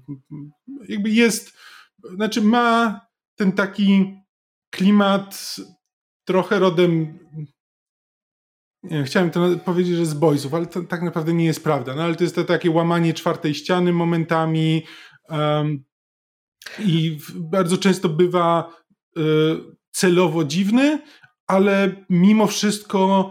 [0.88, 1.52] Jakby jest,
[2.14, 3.00] znaczy ma
[3.36, 4.16] ten taki
[4.70, 5.56] klimat
[6.24, 7.18] trochę rodem
[8.82, 11.94] nie, chciałem to powiedzieć, że z boysów, ale to tak naprawdę nie jest prawda.
[11.94, 14.82] No ale to jest to takie łamanie czwartej ściany momentami
[15.28, 15.84] um,
[16.78, 18.76] i bardzo często bywa
[19.90, 20.98] celowo dziwny,
[21.46, 23.30] ale mimo wszystko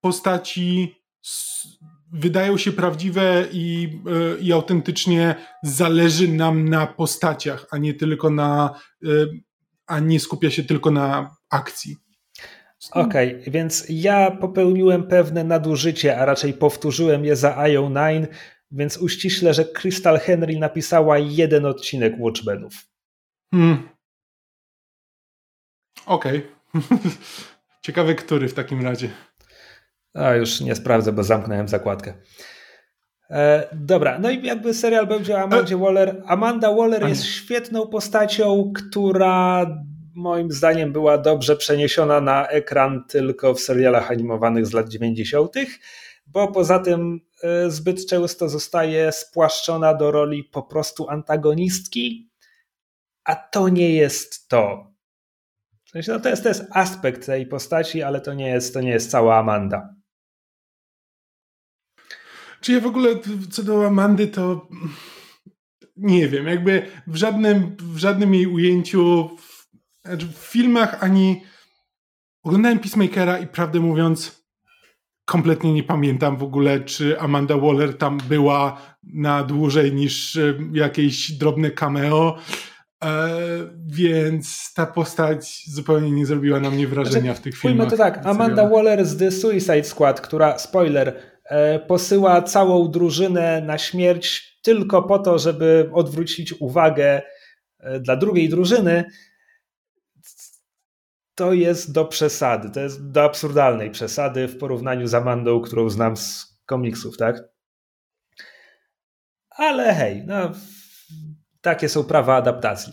[0.00, 0.94] postaci
[2.12, 3.88] wydają się prawdziwe i,
[4.38, 9.26] y, i autentycznie zależy nam na postaciach, a nie tylko na, y,
[9.86, 11.96] a nie skupia się tylko na akcji.
[12.90, 18.26] Okej, okay, więc ja popełniłem pewne nadużycie, a raczej powtórzyłem je za IO9,
[18.70, 22.72] więc uściślę, że Crystal Henry napisała jeden odcinek Watchmenów.
[23.54, 23.91] Hmm.
[26.06, 26.42] Okej.
[26.74, 27.10] Okay.
[27.82, 29.10] Ciekawy, który w takim razie.
[30.14, 32.14] A już nie sprawdzę, bo zamknąłem zakładkę.
[33.30, 35.78] E, dobra, no i jakby serial będzie o Amandzie e...
[35.78, 36.22] Waller.
[36.26, 39.66] Amanda Waller jest świetną postacią, która
[40.14, 45.54] moim zdaniem była dobrze przeniesiona na ekran tylko w serialach animowanych z lat 90.,
[46.26, 52.30] bo poza tym e, zbyt często zostaje spłaszczona do roli po prostu antagonistki,
[53.24, 54.91] a to nie jest to.
[55.92, 58.80] W sensie, no to, jest, to jest aspekt tej postaci, ale to nie jest, to
[58.80, 59.94] nie jest cała Amanda.
[62.60, 63.08] Czy ja w ogóle
[63.50, 64.68] co do Amandy, to
[65.96, 69.30] nie wiem, jakby w żadnym, w żadnym jej ujęciu
[70.04, 71.42] znaczy w filmach ani
[72.42, 74.42] oglądałem Peacemakera i prawdę mówiąc
[75.24, 81.32] kompletnie nie pamiętam w ogóle, czy Amanda Waller tam była na dłużej niż e, jakieś
[81.32, 82.38] drobne cameo.
[83.02, 83.28] E,
[83.86, 87.90] więc ta postać zupełnie nie zrobiła na mnie wrażenia znaczy, w tych filmach.
[87.90, 93.78] to tak, Amanda Waller z The Suicide Squad, która, spoiler, e, posyła całą drużynę na
[93.78, 97.22] śmierć tylko po to, żeby odwrócić uwagę
[97.78, 99.04] e, dla drugiej drużyny,
[101.34, 106.16] to jest do przesady, to jest do absurdalnej przesady w porównaniu z Amandą, którą znam
[106.16, 107.42] z komiksów, tak?
[109.50, 110.52] Ale hej, no,
[111.62, 112.92] takie są prawa adaptacji.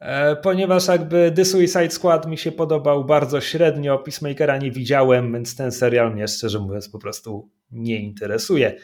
[0.00, 5.56] E, ponieważ jakby The Suicide Squad mi się podobał bardzo średnio, Peacemakera nie widziałem, więc
[5.56, 8.76] ten serial mnie szczerze mówiąc po prostu nie interesuje.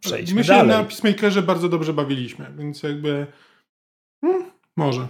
[0.00, 0.68] Przejdźmy My się dalej.
[0.68, 3.26] na Peacemakerze bardzo dobrze bawiliśmy, więc jakby
[4.24, 5.08] hmm, może.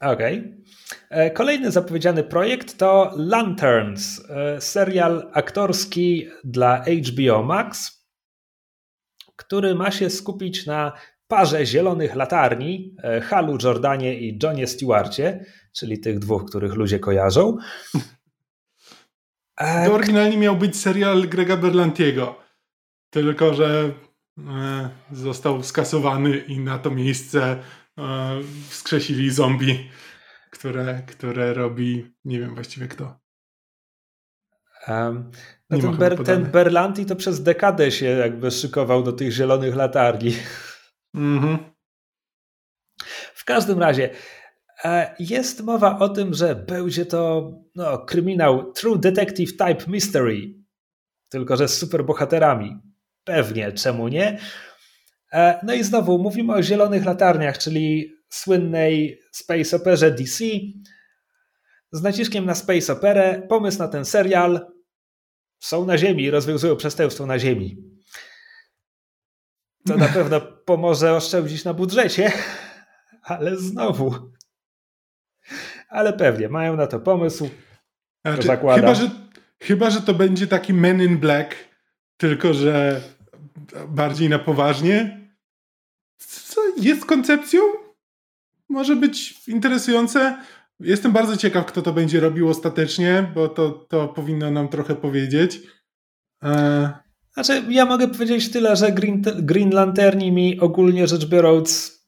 [0.00, 0.38] Okej.
[0.38, 0.62] Okay.
[1.10, 7.98] E, kolejny zapowiedziany projekt to Lanterns, e, serial aktorski dla HBO Max,
[9.36, 10.92] który ma się skupić na
[11.28, 15.44] parze zielonych latarni, e, Halu Jordanie i Johnie Stewarcie,
[15.76, 17.56] czyli tych dwóch, których ludzie kojarzą.
[19.86, 22.38] To oryginalnie miał być serial Grega Berlantiego,
[23.10, 23.92] tylko że
[25.12, 27.58] został skasowany i na to miejsce
[28.68, 29.88] wskrzesili zombie
[30.50, 33.18] które, które robi, nie wiem właściwie kto.
[34.88, 35.30] Um,
[35.70, 40.32] no ten, Ber, ten Berlanti to przez dekadę się jakby szykował do tych zielonych latarni.
[41.14, 41.58] Mm-hmm.
[43.34, 44.10] W każdym razie
[44.84, 50.54] e, jest mowa o tym, że będzie to no, kryminał True Detective Type Mystery,
[51.28, 52.78] tylko że z superbohaterami.
[53.24, 54.38] Pewnie, czemu nie?
[55.32, 60.44] E, no i znowu mówimy o zielonych latarniach, czyli słynnej space operze DC
[61.92, 63.42] z naciskiem na space operę.
[63.48, 64.66] Pomysł na ten serial
[65.60, 67.97] są na Ziemi, rozwiązują przestępstwo na Ziemi.
[69.86, 72.32] To na pewno pomoże oszczędzić na budżecie,
[73.22, 74.14] ale znowu.
[75.88, 77.50] Ale pewnie, mają na to pomysł.
[78.24, 78.80] Znaczy, zakładam.
[78.80, 79.10] Chyba że,
[79.62, 81.54] chyba, że to będzie taki Men in Black,
[82.16, 83.00] tylko że
[83.88, 85.28] bardziej na poważnie.
[86.18, 87.60] Co jest koncepcją?
[88.68, 90.44] może być interesujące.
[90.80, 95.60] Jestem bardzo ciekaw, kto to będzie robił ostatecznie, bo to, to powinno nam trochę powiedzieć.
[96.42, 97.07] E...
[97.38, 101.98] Znaczy, ja mogę powiedzieć tyle, że Green, Green Lanterni mi ogólnie rzecz biorąc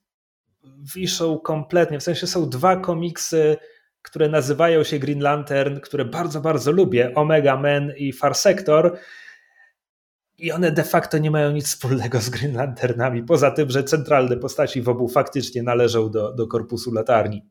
[0.95, 2.01] wiszą kompletnie.
[2.01, 3.57] W sensie są dwa komiksy,
[4.03, 7.15] które nazywają się Green Lantern, które bardzo, bardzo lubię.
[7.15, 8.99] Omega Man i Far Sector.
[10.39, 14.37] I one de facto nie mają nic wspólnego z Green Lanternami, poza tym, że centralne
[14.37, 17.51] postaci w obu faktycznie należą do, do korpusu latarni.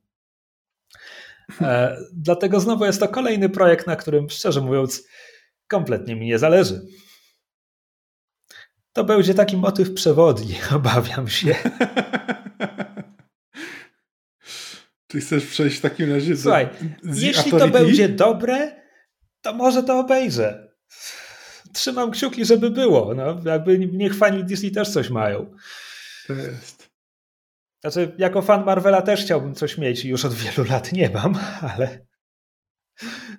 [1.62, 5.08] E, dlatego znowu jest to kolejny projekt, na którym szczerze mówiąc
[5.68, 6.82] kompletnie mi nie zależy.
[8.94, 11.56] To będzie taki motyw przewodni, obawiam się.
[15.08, 16.70] Czy chcesz przejść w takim razie Słuchaj,
[17.04, 18.82] jeśli to będzie dobre,
[19.42, 20.70] to może to obejrzę
[21.74, 23.14] trzymam kciuki, żeby było.
[23.14, 25.56] No, jakby niech fani Disney też coś mają.
[26.28, 26.90] To jest.
[27.82, 31.38] Znaczy, jako fan Marvela też chciałbym coś mieć i już od wielu lat nie mam,
[31.62, 32.06] ale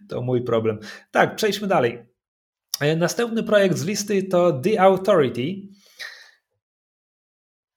[0.09, 0.79] to mój problem.
[1.11, 2.10] Tak, przejdźmy dalej.
[2.97, 5.69] Następny projekt z listy to The Authority.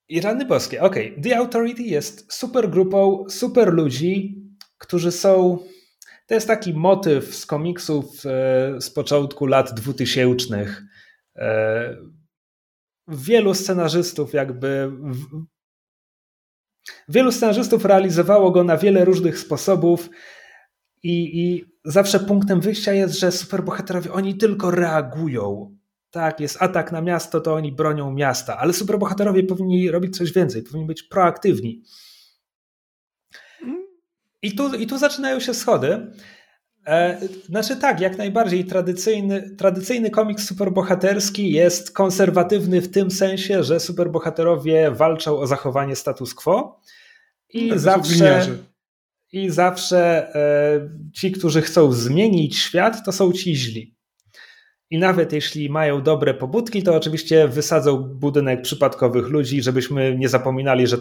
[0.09, 0.81] I rany boskie.
[0.81, 4.43] Ok, The Authority jest super grupą, super ludzi,
[4.77, 5.59] którzy są
[6.27, 10.75] to jest taki motyw z komiksów e, z początku lat 2000.
[11.35, 11.97] E,
[13.07, 14.91] wielu scenarzystów jakby
[17.09, 20.09] wielu scenarzystów realizowało go na wiele różnych sposobów
[21.03, 25.77] i, i zawsze punktem wyjścia jest, że superbohaterowie oni tylko reagują.
[26.11, 30.63] Tak, jest atak na miasto, to oni bronią miasta, ale superbohaterowie powinni robić coś więcej,
[30.63, 31.83] powinni być proaktywni.
[34.41, 36.07] I tu, I tu zaczynają się schody.
[36.87, 43.79] E, znaczy tak, jak najbardziej tradycyjny, tradycyjny komiks superbohaterski jest konserwatywny w tym sensie, że
[43.79, 46.81] superbohaterowie walczą o zachowanie status quo
[47.49, 48.47] i no, zawsze
[49.33, 53.95] i zawsze e, ci, którzy chcą zmienić świat, to są ci źli.
[54.89, 60.87] I nawet jeśli mają dobre pobudki, to oczywiście wysadzą budynek przypadkowych ludzi, żebyśmy nie zapominali,
[60.87, 60.97] że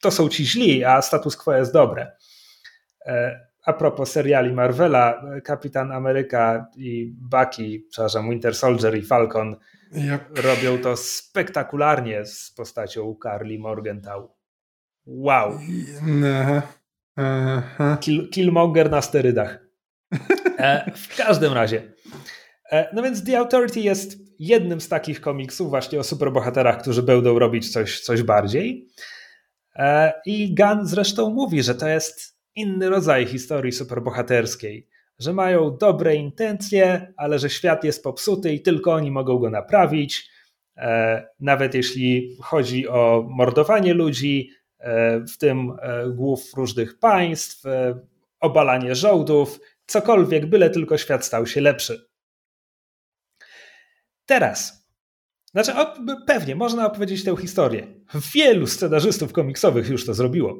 [0.00, 2.12] to są ci źli, a status quo jest dobre.
[3.06, 9.56] E, a propos seriali Marvela, Kapitan Ameryka i Bucky, przepraszam, Winter Soldier i Falcon
[9.92, 10.38] yep.
[10.38, 14.28] robią to spektakularnie z postacią Carly Morgenthau.
[15.06, 15.58] Wow.
[18.00, 19.58] Kill, Killmonger na sterydach.
[20.58, 21.92] E, w każdym razie.
[22.70, 27.38] E, no więc The Authority jest jednym z takich komiksów właśnie o superbohaterach, którzy będą
[27.38, 28.88] robić coś, coś bardziej.
[30.26, 34.88] I Gunn zresztą mówi, że to jest inny rodzaj historii superbohaterskiej,
[35.18, 40.30] że mają dobre intencje, ale że świat jest popsuty i tylko oni mogą go naprawić.
[41.40, 44.50] nawet jeśli chodzi o mordowanie ludzi,
[45.32, 45.72] w tym
[46.10, 47.64] głów różnych państw,
[48.40, 52.10] obalanie żołdów, cokolwiek, byle tylko świat stał się lepszy.
[54.26, 54.88] Teraz,
[55.50, 55.72] znaczy
[56.26, 57.86] pewnie można opowiedzieć tę historię.
[58.34, 60.58] Wielu scenarzystów komiksowych już to zrobiło.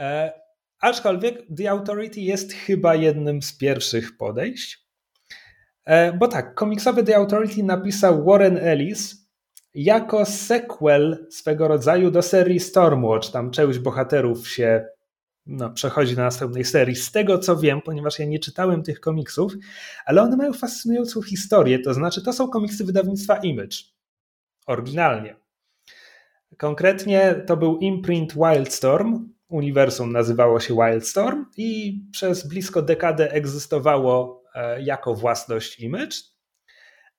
[0.00, 0.32] E,
[0.80, 4.86] aczkolwiek The Authority jest chyba jednym z pierwszych podejść.
[5.84, 9.21] E, bo tak, komiksowy The Authority napisał Warren Ellis
[9.74, 13.30] jako sequel swego rodzaju do serii Stormwatch.
[13.30, 14.84] Tam część bohaterów się
[15.46, 16.96] no, przechodzi do następnej serii.
[16.96, 19.52] Z tego co wiem, ponieważ ja nie czytałem tych komiksów,
[20.04, 21.78] ale one mają fascynującą historię.
[21.78, 23.76] To znaczy, to są komiksy wydawnictwa Image.
[24.66, 25.36] Oryginalnie.
[26.56, 29.32] Konkretnie to był imprint Wildstorm.
[29.48, 36.31] Uniwersum nazywało się Wildstorm i przez blisko dekadę egzystowało e, jako własność Image.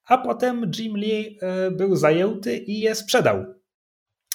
[0.06, 3.46] A potem Jim Lee e, był zajęty i je sprzedał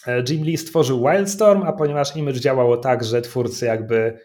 [0.06, 4.18] E, Jim Lee stworzył Wildstorm, a ponieważ Image działało tak, że twórcy jakby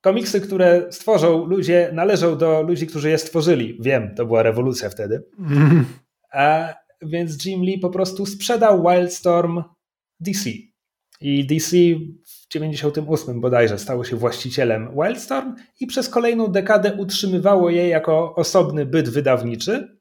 [0.00, 3.78] komiksy, które stworzą ludzie, należą do ludzi, którzy je stworzyli.
[3.80, 5.22] Wiem, to była rewolucja wtedy.
[5.38, 5.84] Mm.
[6.32, 9.62] A, więc Jim Lee po prostu sprzedał Wildstorm
[10.20, 10.50] DC.
[11.20, 11.76] I DC
[12.24, 18.86] w 98 bodajże stało się właścicielem Wildstorm i przez kolejną dekadę utrzymywało je jako osobny
[18.86, 19.99] byt wydawniczy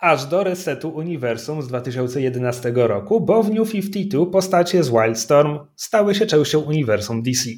[0.00, 6.14] aż do resetu uniwersum z 2011 roku, bo w New 52 postacie z Wildstorm stały
[6.14, 7.50] się częścią uniwersum DC.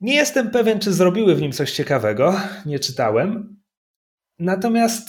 [0.00, 2.34] Nie jestem pewien, czy zrobiły w nim coś ciekawego,
[2.66, 3.56] nie czytałem.
[4.38, 5.08] Natomiast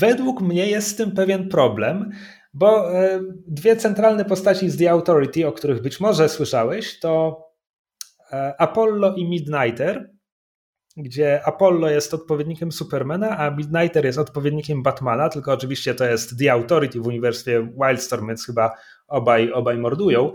[0.00, 2.10] według mnie jest z tym pewien problem,
[2.54, 7.42] bo e, dwie centralne postaci z The Authority, o których być może słyszałeś, to
[8.32, 10.13] e, Apollo i Midnighter,
[10.96, 16.52] gdzie Apollo jest odpowiednikiem Supermana, a Midnighter jest odpowiednikiem Batmana, tylko oczywiście to jest The
[16.52, 18.70] Authority w uniwersytecie Wildstorm, więc chyba
[19.08, 20.32] obaj, obaj mordują.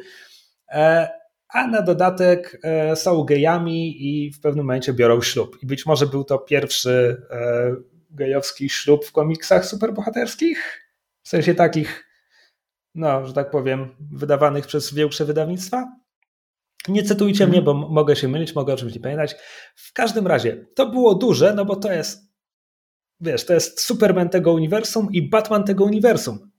[0.72, 1.10] E,
[1.50, 5.58] a na dodatek e, są gejami i w pewnym momencie biorą ślub.
[5.64, 7.76] I być może był to pierwszy e,
[8.10, 10.82] gejowski ślub w komiksach superbohaterskich?
[11.24, 12.06] W sensie takich,
[12.96, 15.99] no, że tak powiem, wydawanych przez większe wydawnictwa?
[16.88, 19.36] Nie cytujcie mnie, bo mogę się mylić, mogę oczywiście pamiętać.
[19.76, 22.34] W każdym razie, to było duże, no bo to jest,
[23.20, 26.52] wiesz, to jest Superman tego uniwersum i Batman tego uniwersum.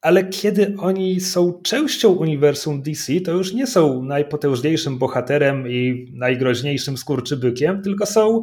[0.00, 6.96] Ale kiedy oni są częścią uniwersum DC, to już nie są najpotężniejszym bohaterem i najgroźniejszym
[6.96, 8.42] skurczybykiem, tylko są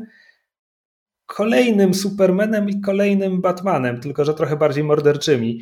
[1.25, 5.61] kolejnym Supermanem i kolejnym Batmanem, tylko że trochę bardziej morderczymi.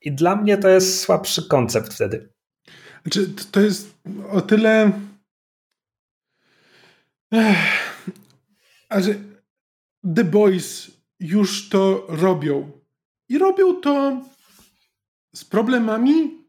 [0.00, 2.32] I dla mnie to jest słabszy koncept wtedy.
[3.02, 3.94] Znaczy, to jest
[4.30, 4.92] o tyle.
[8.88, 9.14] a że
[10.16, 10.90] The Boys
[11.20, 12.70] już to robią.
[13.28, 14.22] I robią to
[15.34, 16.44] z problemami,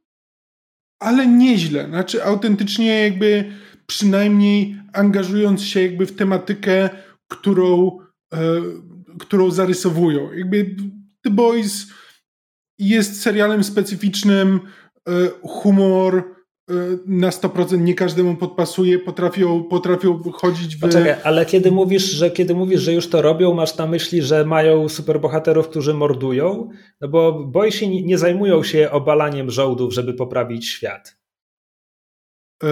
[0.99, 1.87] ale nieźle.
[1.87, 3.51] Znaczy, autentycznie, jakby
[3.87, 6.89] przynajmniej angażując się jakby w tematykę,
[7.27, 7.99] którą,
[8.33, 8.39] e,
[9.19, 10.33] którą zarysowują.
[10.33, 10.75] Jakby
[11.21, 11.87] The Boys
[12.79, 14.59] jest serialem specyficznym,
[15.07, 16.42] e, humor
[17.05, 20.79] na 100% nie każdemu podpasuje, potrafią, potrafią chodzić w...
[20.79, 24.45] Poczekaj, ale kiedy mówisz, że kiedy mówisz, że już to robią, masz na myśli, że
[24.45, 26.69] mają superbohaterów, którzy mordują?
[27.01, 31.17] No bo boysi nie zajmują się obalaniem żołdów, żeby poprawić świat.
[32.63, 32.67] Y,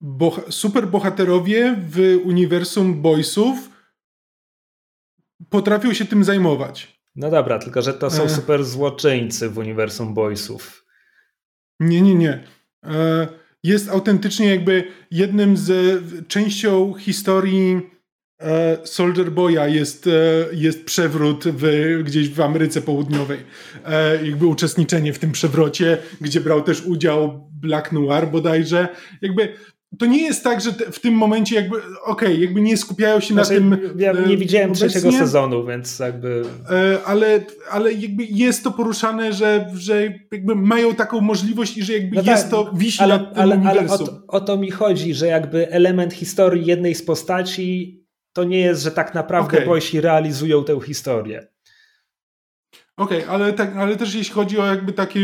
[0.00, 3.70] Boh superbohaterowie w uniwersum boysów
[5.50, 7.00] potrafią się tym zajmować.
[7.16, 8.28] No dobra, tylko że to są e...
[8.28, 10.86] super złoczyńcy w uniwersum boysów.
[11.80, 12.44] Nie, nie, nie.
[12.86, 13.28] E,
[13.62, 17.80] jest autentycznie jakby jednym z częścią historii
[18.40, 20.10] e, Soldier Boya jest, e,
[20.52, 21.64] jest przewrót w,
[22.04, 23.38] gdzieś w Ameryce Południowej.
[24.24, 28.88] Jakby uczestniczenie w tym przewrocie, gdzie brał też udział Black Noir bodajże.
[29.22, 29.54] Jakby
[29.98, 33.20] to nie jest tak, że te, w tym momencie jakby, okej, okay, jakby nie skupiają
[33.20, 33.98] się znaczy, na tym.
[33.98, 36.42] Ja nie widziałem obecnie, trzeciego sezonu, więc jakby.
[37.04, 42.16] Ale, ale jakby jest to poruszane, że, że jakby mają taką możliwość i że jakby
[42.16, 44.70] no jest tak, to wisi ale, nad tym ale, ale o, to, o to mi
[44.70, 48.00] chodzi, że jakby element historii jednej z postaci
[48.32, 49.66] to nie jest, że tak naprawdę okay.
[49.66, 51.46] boysi realizują tę historię.
[52.96, 55.20] Okej, okay, ale, tak, ale też jeśli chodzi o jakby takie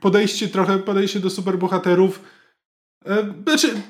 [0.00, 2.41] podejście trochę, podejście do superbohaterów, E,
[3.46, 3.82] znaczy,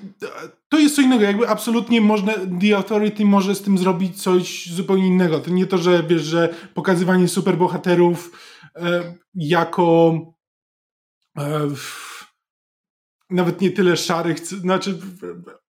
[0.69, 5.07] to jest co innego, jakby absolutnie można, The Authority może z tym zrobić coś zupełnie
[5.07, 5.41] innego.
[5.41, 8.41] To nie to, że wiesz, że pokazywanie superbohaterów
[8.77, 10.15] e, jako
[11.39, 11.69] e,
[13.31, 14.99] nawet nie tyle szarych, znaczy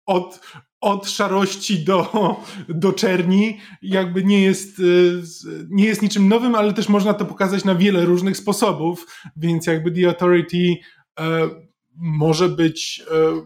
[0.06, 0.40] od,
[0.80, 2.36] od szarości do,
[2.68, 5.22] do czerni jakby nie jest, y,
[5.70, 9.90] nie jest niczym nowym, ale też można to pokazać na wiele różnych sposobów, więc jakby
[9.90, 10.76] The Authority
[11.20, 11.48] e,
[11.96, 13.42] może być e,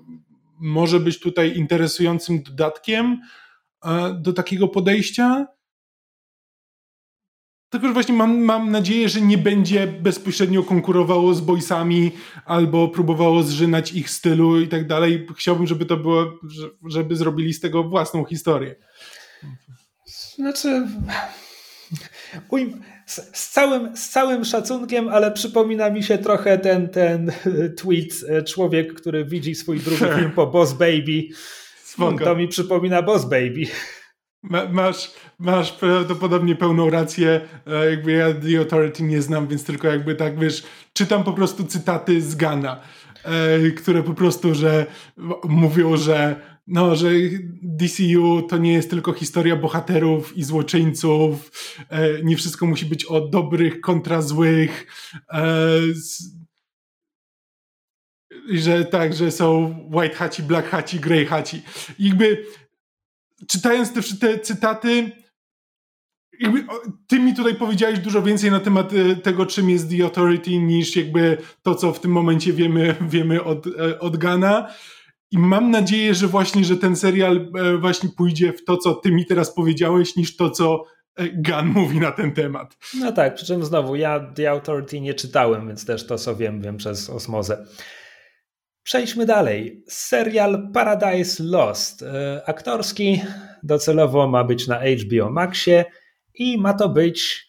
[0.58, 3.20] może być tutaj interesującym dodatkiem
[3.84, 5.46] e, do takiego podejścia.
[7.70, 12.12] Tylko, że właśnie mam, mam nadzieję, że nie będzie bezpośrednio konkurowało z boysami
[12.44, 15.26] albo próbowało zżynać ich stylu i tak dalej.
[15.36, 16.32] Chciałbym, żeby to było,
[16.86, 18.74] żeby zrobili z tego własną historię.
[20.34, 20.88] Znaczy,
[23.06, 27.32] z, z, całym, z całym szacunkiem, ale przypomina mi się trochę ten, ten
[27.76, 31.28] tweet, e, człowiek, który widzi swój drugi film po Boss Baby.
[31.84, 32.24] Spoko.
[32.24, 33.66] To mi przypomina Boss Baby.
[34.72, 37.40] Masz, masz prawdopodobnie pełną rację.
[37.66, 40.62] E, jakby ja The Authority nie znam, więc tylko jakby tak wiesz,
[40.92, 42.80] czytam po prostu cytaty z Gana,
[43.24, 44.86] e, które po prostu, że
[45.44, 46.36] mówią, że
[46.66, 47.10] no, że
[47.62, 51.52] DCU to nie jest tylko historia bohaterów i złoczyńców,
[51.88, 54.86] e, nie wszystko musi być o dobrych kontra złych,
[58.50, 61.62] że tak, że są white haci, black haci, grey haci.
[61.98, 62.46] Jakby
[63.48, 65.12] czytając te, te cytaty,
[66.40, 66.64] jakby,
[67.06, 70.96] ty mi tutaj powiedziałeś dużo więcej na temat e, tego, czym jest The Authority, niż
[70.96, 74.68] jakby to, co w tym momencie wiemy, wiemy od, e, od Gana.
[75.36, 79.10] I mam nadzieję, że właśnie, że ten serial e, właśnie pójdzie w to, co ty
[79.10, 80.84] mi teraz powiedziałeś, niż to, co
[81.34, 82.76] Gun mówi na ten temat.
[83.00, 86.62] No tak, przy czym znowu ja The Authority nie czytałem, więc też to, co wiem,
[86.62, 87.66] wiem przez osmozę.
[88.82, 89.84] Przejdźmy dalej.
[89.88, 92.02] Serial Paradise Lost.
[92.02, 93.22] E, aktorski
[93.62, 95.84] docelowo ma być na HBO Maxie
[96.34, 97.46] i ma to być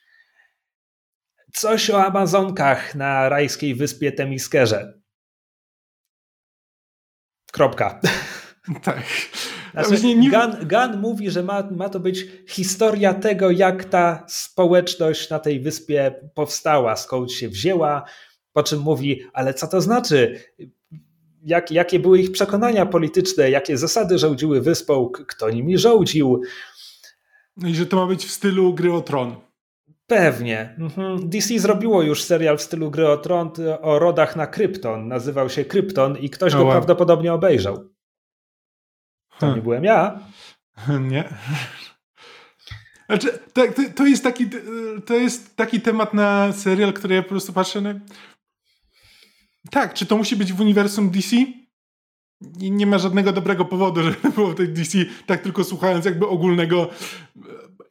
[1.54, 4.97] coś o Amazonkach na rajskiej wyspie Temiskerze.
[7.52, 8.00] Kropka.
[8.84, 9.04] Tak.
[9.74, 10.30] Znaczy, nie...
[10.30, 15.60] Gun, Gun mówi, że ma, ma to być historia tego, jak ta społeczność na tej
[15.60, 18.06] wyspie powstała, skąd się wzięła,
[18.54, 20.40] po czym mówi, ale co to znaczy?
[21.48, 26.42] jak, jakie były ich przekonania polityczne, jakie zasady rządziły wyspą, kto nimi rządził.
[27.58, 29.36] No i że to ma być w stylu gry o tron.
[30.08, 30.76] Pewnie.
[30.78, 31.30] Mhm.
[31.30, 33.52] DC zrobiło już serial w stylu gry o tron
[33.82, 35.08] o rodach na Krypton.
[35.08, 36.72] Nazywał się Krypton i ktoś go wow.
[36.72, 37.78] prawdopodobnie obejrzał.
[39.30, 39.58] To hmm.
[39.58, 40.20] nie byłem ja.
[41.12, 41.30] Nie.
[43.08, 43.62] Znaczy, to,
[43.96, 44.50] to, jest taki,
[45.06, 47.94] to jest taki temat na serial, który ja po prostu patrzę na...
[49.72, 51.36] Tak, czy to musi być w uniwersum DC?
[52.60, 56.28] I nie ma żadnego dobrego powodu, żeby było w tej DC, tak tylko słuchając jakby
[56.28, 56.90] ogólnego.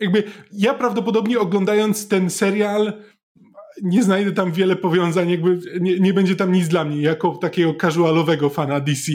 [0.01, 2.93] Jakby ja prawdopodobnie oglądając ten serial
[3.83, 7.75] nie znajdę tam wiele powiązań, jakby nie, nie będzie tam nic dla mnie, jako takiego
[7.75, 9.13] casualowego fana DC.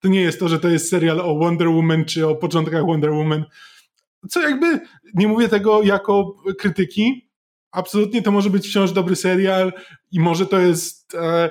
[0.00, 3.10] To nie jest to, że to jest serial o Wonder Woman czy o początkach Wonder
[3.10, 3.44] Woman.
[4.28, 4.80] Co jakby,
[5.14, 7.30] nie mówię tego jako krytyki,
[7.72, 9.72] absolutnie to może być wciąż dobry serial
[10.12, 11.50] i może to jest e,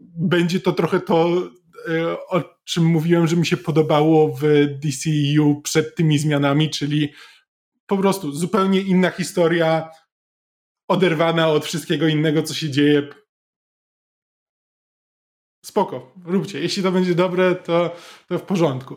[0.00, 1.42] będzie to trochę to,
[1.88, 4.42] e, o czym mówiłem, że mi się podobało w
[4.82, 7.12] DCU przed tymi zmianami, czyli
[7.88, 9.90] po prostu zupełnie inna historia,
[10.88, 13.08] oderwana od wszystkiego innego, co się dzieje.
[15.64, 16.60] Spoko, róbcie.
[16.60, 17.96] Jeśli to będzie dobre, to,
[18.28, 18.96] to w porządku.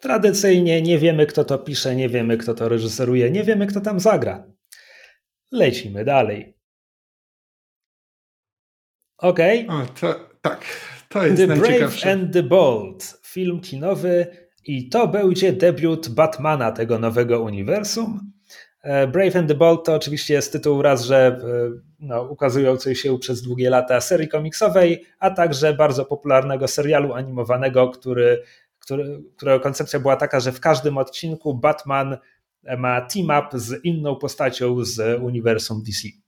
[0.00, 4.00] Tradycyjnie nie wiemy, kto to pisze, nie wiemy, kto to reżyseruje, nie wiemy, kto tam
[4.00, 4.46] zagra.
[5.52, 6.54] Lecimy dalej.
[9.18, 9.68] Okej.
[9.68, 10.14] Okay.
[10.42, 10.64] tak,
[11.08, 16.98] to jest The Brave and the Bold, film kinowy i to będzie debiut Batmana tego
[16.98, 18.32] nowego uniwersum.
[18.82, 21.40] E, Brave and the Bold to oczywiście jest tytuł raz, że e,
[22.00, 28.42] no, ukazującej się przez długie lata serii komiksowej, a także bardzo popularnego serialu animowanego, który,
[28.78, 32.16] który, którego koncepcja była taka, że w każdym odcinku Batman
[32.78, 36.23] ma team-up z inną postacią z uniwersum DC.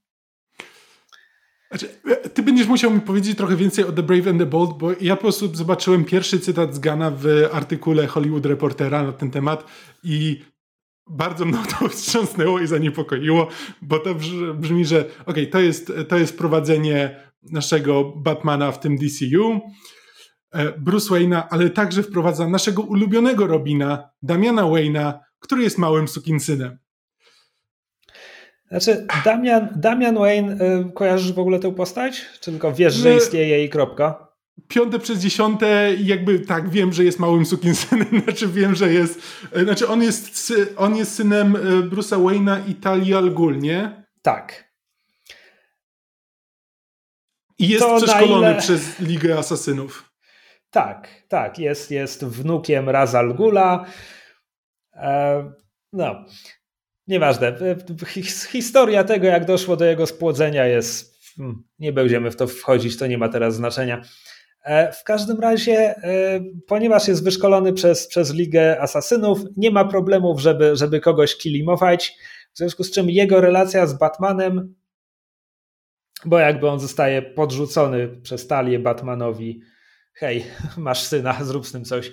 [1.70, 1.88] Znaczy,
[2.34, 5.16] ty będziesz musiał mi powiedzieć trochę więcej o The Brave and the Bold, bo ja
[5.16, 9.64] po prostu zobaczyłem pierwszy cytat z Gana w artykule Hollywood Reportera na ten temat
[10.02, 10.42] i
[11.10, 13.48] bardzo mną to wstrząsnęło i zaniepokoiło,
[13.82, 14.14] bo to
[14.54, 19.60] brzmi, że okay, to, jest, to jest prowadzenie naszego Batmana w tym DCU,
[20.52, 26.78] e, Bruce Wayne'a, ale także wprowadza naszego ulubionego Robina, Damiana Wayne'a, który jest małym sukinsynem.
[28.68, 32.26] Znaczy, Damian, Damian Wayne, y, kojarzysz w ogóle tę postać?
[32.40, 34.26] Czy tylko wiesz, że no, istnieje i kropka?
[34.68, 39.22] Piąte przez dziesiąte jakby tak, wiem, że jest małym sukinsynem, znaczy wiem, że jest,
[39.56, 44.06] y, znaczy on jest, on jest synem y, Bruce'a Wayne'a i Talia Al Ghul, nie?
[44.22, 44.66] Tak.
[47.58, 48.58] I jest to przeszkolony ile...
[48.58, 50.12] przez Ligę Asasynów.
[50.70, 53.86] Tak, tak, jest, jest wnukiem Razal Gula.
[54.94, 55.52] E,
[55.92, 56.24] no,
[57.07, 57.59] nieważne.
[58.50, 63.07] Historia tego, jak doszło do jego spłodzenia jest, hmm, nie będziemy w to wchodzić, to
[63.07, 64.02] nie ma teraz znaczenia.
[64.64, 70.40] E, w każdym razie, e, ponieważ jest wyszkolony przez, przez Ligę Asasynów, nie ma problemów,
[70.40, 72.16] żeby, żeby kogoś kilimować,
[72.52, 74.74] w związku z czym jego relacja z Batmanem,
[76.24, 79.61] bo jakby on zostaje podrzucony przez talię Batmanowi,
[80.14, 80.44] hej,
[80.76, 82.12] masz syna, zrób z tym coś.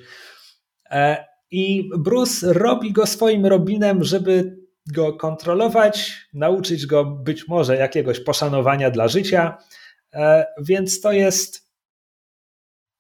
[0.90, 8.20] E, I Bruce robi go swoim Robinem, żeby go kontrolować, nauczyć go być może jakiegoś
[8.20, 9.58] poszanowania dla życia,
[10.60, 11.64] więc to jest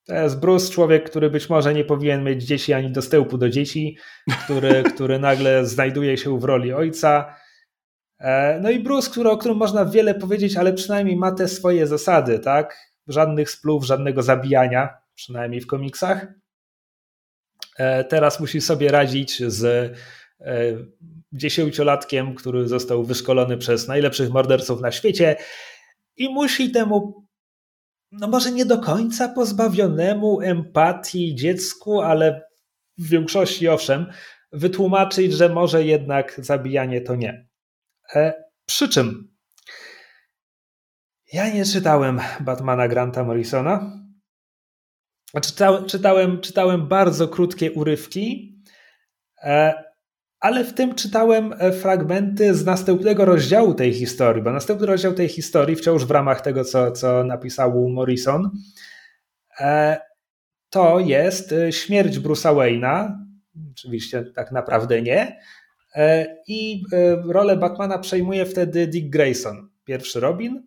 [0.05, 3.97] to jest Bruce, człowiek, który być może nie powinien mieć dzieci ani dostępu do dzieci,
[4.43, 7.35] który, który nagle znajduje się w roli ojca.
[8.19, 11.87] E, no i Bruce, który, o którym można wiele powiedzieć, ale przynajmniej ma te swoje
[11.87, 12.77] zasady, tak?
[13.07, 16.27] Żadnych splów, żadnego zabijania, przynajmniej w komiksach.
[17.77, 19.95] E, teraz musi sobie radzić z e,
[21.33, 25.35] dziesięciolatkiem, który został wyszkolony przez najlepszych morderców na świecie
[26.17, 27.23] i musi temu
[28.11, 32.49] no może nie do końca pozbawionemu empatii dziecku, ale
[32.97, 34.05] w większości owszem,
[34.51, 37.47] wytłumaczyć, że może jednak zabijanie to nie.
[38.15, 39.33] E, przy czym
[41.33, 43.99] ja nie czytałem Batmana Granta Morrisona.
[45.41, 48.57] Czytałem, czytałem, czytałem bardzo krótkie urywki,
[49.43, 49.83] e,
[50.43, 55.29] ale w tym czytałem e, fragmenty z następnego rozdziału tej historii, bo następny rozdział tej
[55.29, 58.51] historii, wciąż w ramach tego, co, co napisał Morrison,
[59.59, 59.97] e,
[60.69, 63.11] to jest e, śmierć Bruce'a Wayne'a.
[63.71, 65.39] Oczywiście tak naprawdę nie.
[66.47, 66.83] I
[67.25, 70.63] rolę Batmana przejmuje wtedy Dick Grayson, pierwszy Robin.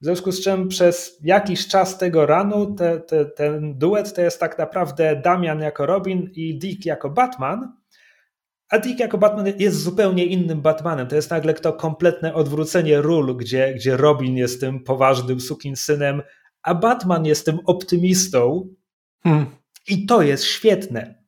[0.00, 4.40] W związku z czym przez jakiś czas tego ranu te, te, ten duet to jest
[4.40, 7.83] tak naprawdę Damian jako Robin i Dick jako Batman.
[8.70, 11.06] A Dick jako Batman jest zupełnie innym Batmanem.
[11.06, 15.38] To jest nagle to kompletne odwrócenie ról, gdzie, gdzie Robin jest tym poważnym
[15.74, 16.22] synem,
[16.62, 18.68] a Batman jest tym optymistą.
[19.22, 19.46] Hmm.
[19.88, 21.24] I to jest świetne.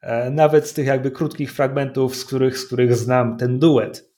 [0.00, 4.12] E, nawet z tych jakby krótkich fragmentów, z których, z których znam ten duet.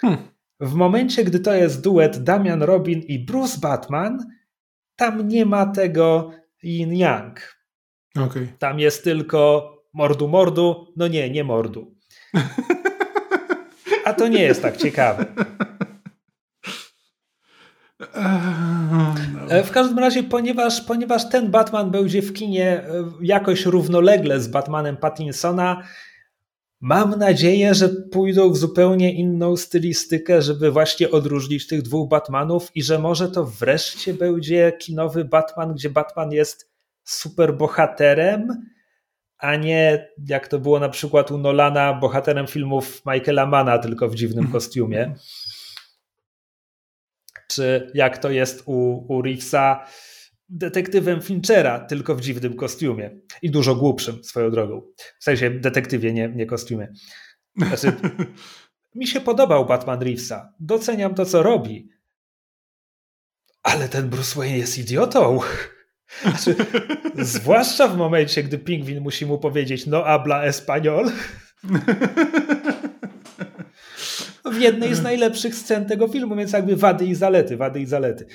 [0.00, 0.18] Hmm.
[0.60, 4.18] W momencie, gdy to jest duet Damian Robin i Bruce Batman,
[4.96, 6.30] tam nie ma tego
[6.64, 7.32] yin-yang.
[8.16, 8.48] Okay.
[8.58, 11.94] Tam jest tylko mordu mordu, no nie, nie mordu.
[14.04, 15.26] A to nie jest tak ciekawe.
[19.48, 22.84] E, w każdym razie, ponieważ, ponieważ ten Batman będzie w kinie e,
[23.22, 25.82] jakoś równolegle z Batmanem Pattinsona,
[26.80, 32.82] mam nadzieję, że pójdą w zupełnie inną stylistykę, żeby właśnie odróżnić tych dwóch Batmanów i
[32.82, 36.70] że może to wreszcie będzie kinowy Batman, gdzie Batman jest
[37.04, 38.48] super bohaterem,
[39.38, 44.14] a nie jak to było na przykład u Nolana, bohaterem filmów Michaela Mana, tylko w
[44.14, 45.14] dziwnym kostiumie.
[47.48, 49.86] Czy jak to jest u, u Reevesa,
[50.48, 53.10] detektywem Finchera, tylko w dziwnym kostiumie.
[53.42, 54.82] I dużo głupszym swoją drogą.
[55.18, 56.92] W sensie detektywie, nie, nie kostiumie.
[57.56, 57.92] Znaczy,
[58.94, 60.52] mi się podobał Batman Reevesa.
[60.60, 61.88] Doceniam to, co robi.
[63.62, 65.40] Ale ten Bruce Wayne jest idiotą.
[66.22, 66.56] Znaczy,
[67.14, 71.10] zwłaszcza w momencie, gdy pingwin musi mu powiedzieć no habla español.
[74.44, 78.26] w jednej z najlepszych scen tego filmu, więc jakby wady i zalety, wady i zalety.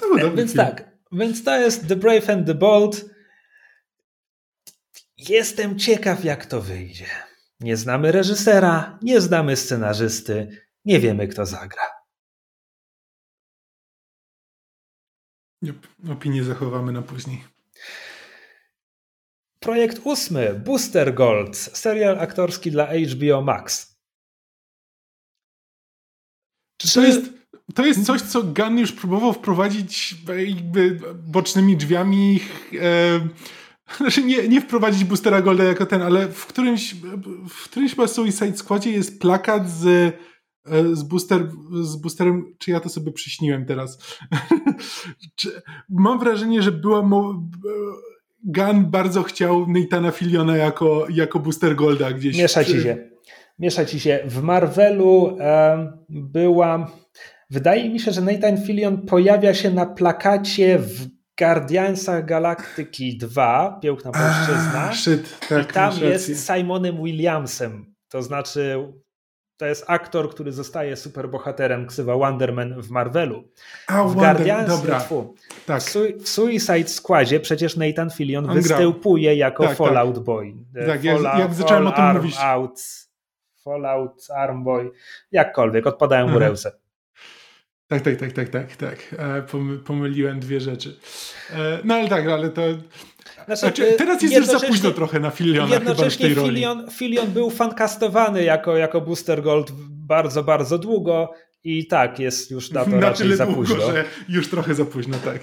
[0.00, 0.66] No, więc film.
[0.66, 3.04] tak, więc to jest The Brave and the Bold.
[5.16, 7.06] Jestem ciekaw, jak to wyjdzie.
[7.60, 10.48] Nie znamy reżysera, nie znamy scenarzysty,
[10.84, 12.01] nie wiemy, kto zagra.
[15.62, 15.86] Yep.
[16.12, 17.44] Opinię zachowamy na później.
[19.60, 23.96] Projekt ósmy, Booster Gold, serial aktorski dla HBO Max.
[26.76, 27.20] Czy to jest,
[27.74, 30.14] to jest coś, co Gunn już próbował wprowadzić
[30.46, 32.40] jakby bocznymi drzwiami?
[32.80, 33.28] E,
[33.96, 36.94] znaczy nie, nie wprowadzić Boostera Golda jako ten, ale w którymś,
[37.48, 40.14] w którymś chyba Suicide Squadzie jest plakat z
[40.92, 41.48] z, booster,
[41.82, 43.98] z boosterem, czy ja to sobie przyśniłem teraz?
[45.88, 47.02] Mam wrażenie, że była.
[47.02, 47.42] Mo-
[48.44, 52.38] Gun bardzo chciał Nathana Filiona jako, jako booster Golda gdzieś.
[52.38, 53.10] Miesza ci się.
[53.58, 54.20] Miesza ci się.
[54.26, 56.90] W Marvelu e, była.
[57.50, 61.06] Wydaje mi się, że Nathan Fillion pojawia się na plakacie w
[61.38, 64.92] Guardiansach Galaktyki 2, Piękna Płaszczyzna.
[64.94, 67.94] Shit, tak, I tam jest Simonem Williamsem.
[68.08, 68.92] To znaczy
[69.62, 73.44] to jest aktor, który zostaje superbohaterem ksywa Wonderman w Marvelu.
[73.86, 75.00] A, w Wonder, dobra.
[75.66, 75.82] tak.
[75.82, 79.36] w, Suicide Squadzie przecież Nathan Fillion On występuje grał.
[79.36, 79.78] jako tak, tak.
[79.78, 80.24] Fallout tak.
[80.24, 80.54] Boy.
[80.86, 82.36] Tak, Fall, jak, jak zacząłem o tym mówić.
[82.38, 82.80] Out,
[83.64, 84.90] Fallout, Arm Boy,
[85.32, 86.72] jakkolwiek, odpadają mu ręce.
[87.86, 89.14] Tak, tak, tak, tak, tak, tak.
[89.18, 89.42] E,
[89.84, 90.96] pomyliłem dwie rzeczy.
[91.50, 92.62] E, no ale tak, ale to
[93.46, 96.92] znaczy, znaczy, teraz jest już za późno trochę na Filiona chyba w tej Filion, roli.
[96.92, 101.32] Filion był fankastowany jako, jako Booster Gold bardzo, bardzo długo
[101.64, 103.90] i tak, jest już na to na raczej za długo, późno.
[103.90, 105.40] Że już trochę za późno, tak.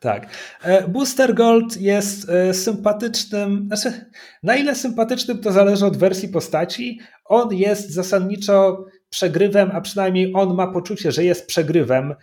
[0.00, 0.26] Tak.
[0.62, 4.04] E, Booster Gold jest e, sympatycznym, znaczy
[4.42, 7.00] na ile sympatycznym to zależy od wersji postaci.
[7.24, 12.14] On jest zasadniczo przegrywem, a przynajmniej on ma poczucie, że jest przegrywem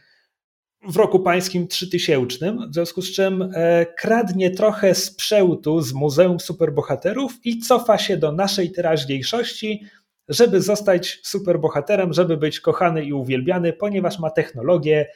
[0.89, 7.33] w roku pańskim 3000, w związku z czym e, kradnie trochę sprzętu z Muzeum Superbohaterów
[7.43, 9.83] i cofa się do naszej teraźniejszości,
[10.27, 15.07] żeby zostać superbohaterem, żeby być kochany i uwielbiany, ponieważ ma technologię,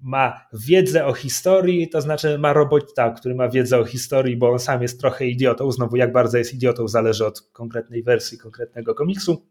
[0.00, 4.58] ma wiedzę o historii, to znaczy ma robota, który ma wiedzę o historii, bo on
[4.58, 5.72] sam jest trochę idiotą.
[5.72, 9.46] Znowu, jak bardzo jest idiotą, zależy od konkretnej wersji, konkretnego komiksu.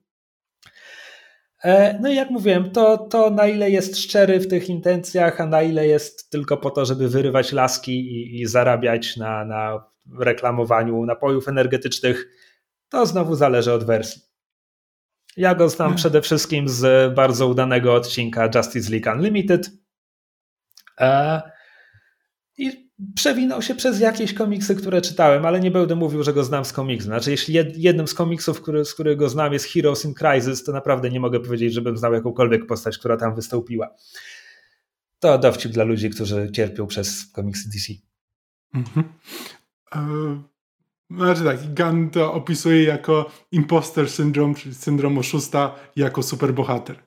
[1.64, 5.46] E, no i jak mówiłem, to, to na ile jest szczery w tych intencjach, a
[5.46, 9.86] na ile jest tylko po to, żeby wyrywać laski i, i zarabiać na, na
[10.20, 12.28] reklamowaniu napojów energetycznych,
[12.90, 14.22] to znowu zależy od wersji.
[15.38, 15.98] Ja go znam hmm.
[15.98, 19.72] przede wszystkim z bardzo udanego odcinka Justice League Unlimited.
[21.00, 21.42] E,
[22.58, 26.66] I przewinął się przez jakieś komiksy, które czytałem, ale nie będę mówił, że go znam
[26.66, 27.06] z komiksu.
[27.06, 31.10] Znaczy, jeśli jednym z komiksów, który, z którego znam jest Heroes in Crisis, to naprawdę
[31.10, 33.90] nie mogę powiedzieć, żebym znał jakąkolwiek postać, która tam wystąpiła.
[35.20, 37.94] To dowcip dla ludzi, którzy cierpią przez komiksy DC.
[38.74, 39.06] Mhm.
[39.96, 40.38] Uh,
[41.18, 47.04] znaczy tak, Gunn to opisuje jako imposter syndrome, czyli syndrom oszusta, jako superbohater.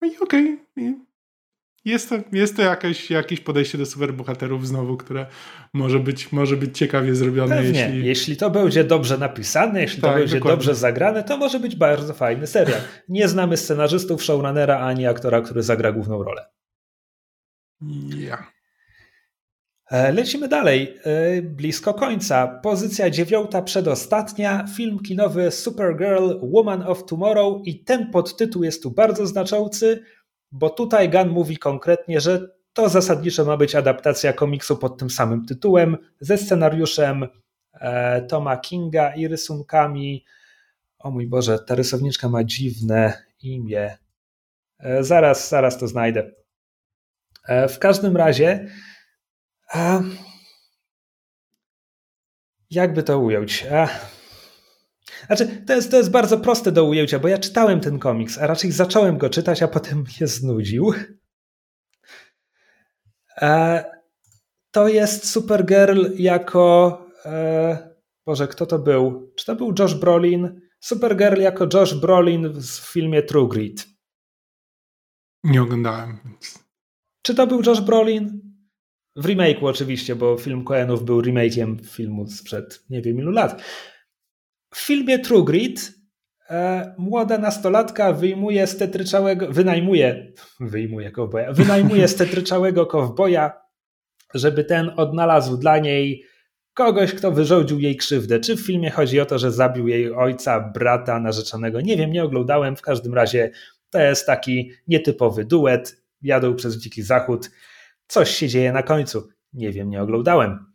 [0.00, 1.11] No i okej, okay
[1.84, 5.26] jest to, jest to jakieś, jakieś podejście do superbohaterów znowu, które
[5.72, 7.56] może być, może być ciekawie zrobione.
[7.56, 7.80] Pewnie.
[7.80, 8.06] Jeśli...
[8.06, 10.56] jeśli to będzie dobrze napisane, jeśli tak, to będzie dokładnie.
[10.56, 12.80] dobrze zagrane, to może być bardzo fajny serial.
[13.08, 16.44] Nie znamy scenarzystów, showrunnera ani aktora, który zagra główną rolę.
[18.16, 18.52] Ja.
[19.90, 22.60] E, lecimy dalej, e, blisko końca.
[22.62, 24.66] Pozycja dziewiąta, przedostatnia.
[24.76, 30.04] Film kinowy Supergirl, Woman of Tomorrow i ten podtytuł jest tu bardzo znaczący
[30.52, 35.46] bo tutaj Gunn mówi konkretnie, że to zasadniczo ma być adaptacja komiksu pod tym samym
[35.46, 37.26] tytułem, ze scenariuszem
[37.74, 40.24] e, Toma Kinga i rysunkami.
[40.98, 43.98] O mój Boże, ta rysowniczka ma dziwne imię.
[44.78, 46.30] E, zaraz, zaraz to znajdę.
[47.48, 48.68] E, w każdym razie,
[52.70, 53.66] jakby to ująć?
[55.26, 58.46] Znaczy, to jest, to jest bardzo proste do ujęcia, bo ja czytałem ten komiks, a
[58.46, 60.92] raczej zacząłem go czytać, a potem mnie znudził.
[63.36, 63.84] E,
[64.70, 66.98] to jest Supergirl jako.
[67.24, 67.92] E,
[68.26, 69.32] Boże, kto to był?
[69.36, 70.60] Czy to był Josh Brolin?
[70.80, 73.86] Supergirl jako Josh Brolin w filmie True Grit.
[75.44, 76.18] Nie oglądałem.
[77.22, 78.52] Czy to był Josh Brolin?
[79.16, 83.62] W remake'u oczywiście, bo film Coenów był remake'iem filmu sprzed nie wiem ilu lat.
[84.74, 85.92] W filmie True Grit
[86.50, 93.52] e, młoda nastolatka wyjmuje z tetryczałego, wynajmuje, wyjmuje kowboja, wynajmuje z tetryczałego kowboja,
[94.34, 96.24] żeby ten odnalazł dla niej
[96.74, 98.40] kogoś, kto wyrządził jej krzywdę.
[98.40, 101.80] Czy w filmie chodzi o to, że zabił jej ojca, brata, narzeczonego?
[101.80, 102.76] Nie wiem, nie oglądałem.
[102.76, 103.50] W każdym razie
[103.90, 106.02] to jest taki nietypowy duet.
[106.22, 107.50] Jadą przez dziki zachód.
[108.06, 109.28] Coś się dzieje na końcu.
[109.52, 110.66] Nie wiem, nie oglądałem.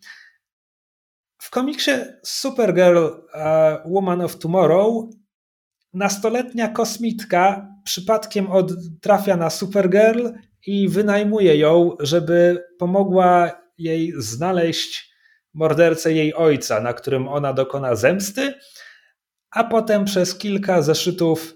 [1.37, 1.91] W komiksie
[2.23, 5.09] Supergirl uh, Woman of Tomorrow
[5.93, 8.71] nastoletnia kosmitka przypadkiem od,
[9.01, 10.29] trafia na Supergirl
[10.65, 15.13] i wynajmuje ją, żeby pomogła jej znaleźć
[15.53, 18.53] mordercę jej ojca, na którym ona dokona zemsty,
[19.51, 21.53] a potem przez kilka zeszytów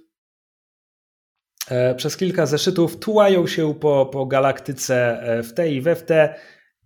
[1.69, 6.03] e, przez kilka zeszytów tułają się po, po galaktyce e, w te i we w
[6.03, 6.35] te,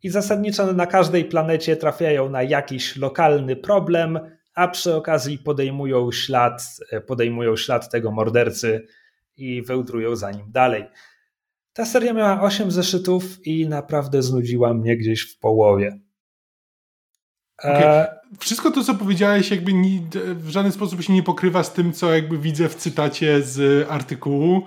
[0.04, 4.20] i zasadniczo na każdej planecie trafiają na jakiś lokalny problem,
[4.56, 8.88] a przy okazji podejmują ślad, podejmują ślad tego mordercy
[9.38, 10.86] i wełdrują za nim dalej.
[11.74, 16.00] Ta seria miała 8 zeszytów i naprawdę znudziła mnie gdzieś w połowie.
[17.58, 17.86] Okay.
[17.86, 19.72] E, Wszystko to, co powiedziałeś, jakby
[20.36, 24.62] w żaden sposób się nie pokrywa z tym, co jakby widzę w cytacie z artykułu.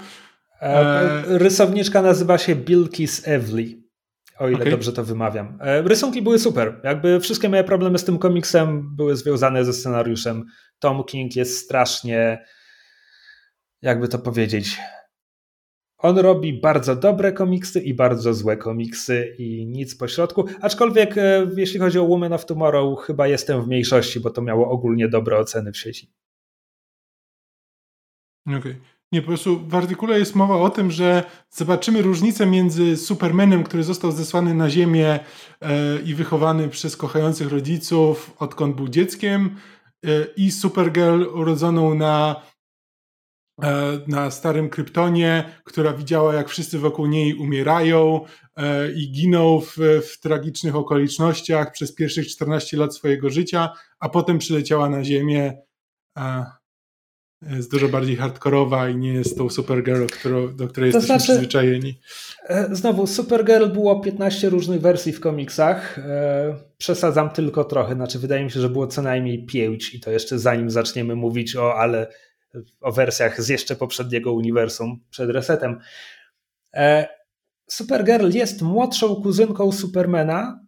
[0.63, 3.88] E, e rysowniczka nazywa się Bilkis Evely
[4.39, 4.71] o ile okay.
[4.71, 5.59] dobrze to wymawiam.
[5.61, 6.81] E, rysunki były super.
[6.85, 10.45] Jakby wszystkie moje problemy z tym komiksem były związane ze scenariuszem.
[10.79, 12.45] Tom King jest strasznie
[13.83, 14.79] jakby to powiedzieć,
[15.99, 20.45] on robi bardzo dobre komiksy i bardzo złe komiksy i nic pośrodku.
[20.61, 24.71] Aczkolwiek e, jeśli chodzi o Woman of Tomorrow, chyba jestem w mniejszości, bo to miało
[24.71, 26.13] ogólnie dobre oceny w sieci.
[28.47, 28.59] Okej.
[28.59, 28.98] Okay.
[29.13, 33.85] Nie, po prostu w artykule jest mowa o tym, że zobaczymy różnicę między Supermanem, który
[33.85, 35.21] został zesłany na Ziemię
[35.61, 39.57] e, i wychowany przez kochających rodziców, odkąd był dzieckiem,
[40.05, 42.43] e, i Supergirl urodzoną na
[43.63, 48.21] E, na starym Kryptonie, która widziała, jak wszyscy wokół niej umierają
[48.57, 54.39] e, i giną w, w, tragicznych okolicznościach przez pierwszych 14 lat swojego życia, a potem
[54.39, 55.63] przyleciała na Ziemię.
[57.43, 61.33] Jest dużo bardziej hardkorowa i nie jest tą Supergirl, którą, do której to jesteśmy znaczy,
[61.33, 62.01] przyzwyczajeni.
[62.49, 66.01] E, znowu, Supergirl było 15 różnych wersji w komiksach.
[66.79, 70.39] Przesadzam tylko trochę, znaczy wydaje mi się, że było co najmniej 5 i to jeszcze
[70.39, 72.07] zanim zaczniemy mówić o ale
[72.81, 75.79] o wersjach z jeszcze poprzedniego uniwersum przed resetem.
[76.75, 77.09] E,
[77.67, 80.61] Supergirl jest młodszą kuzynką Supermana,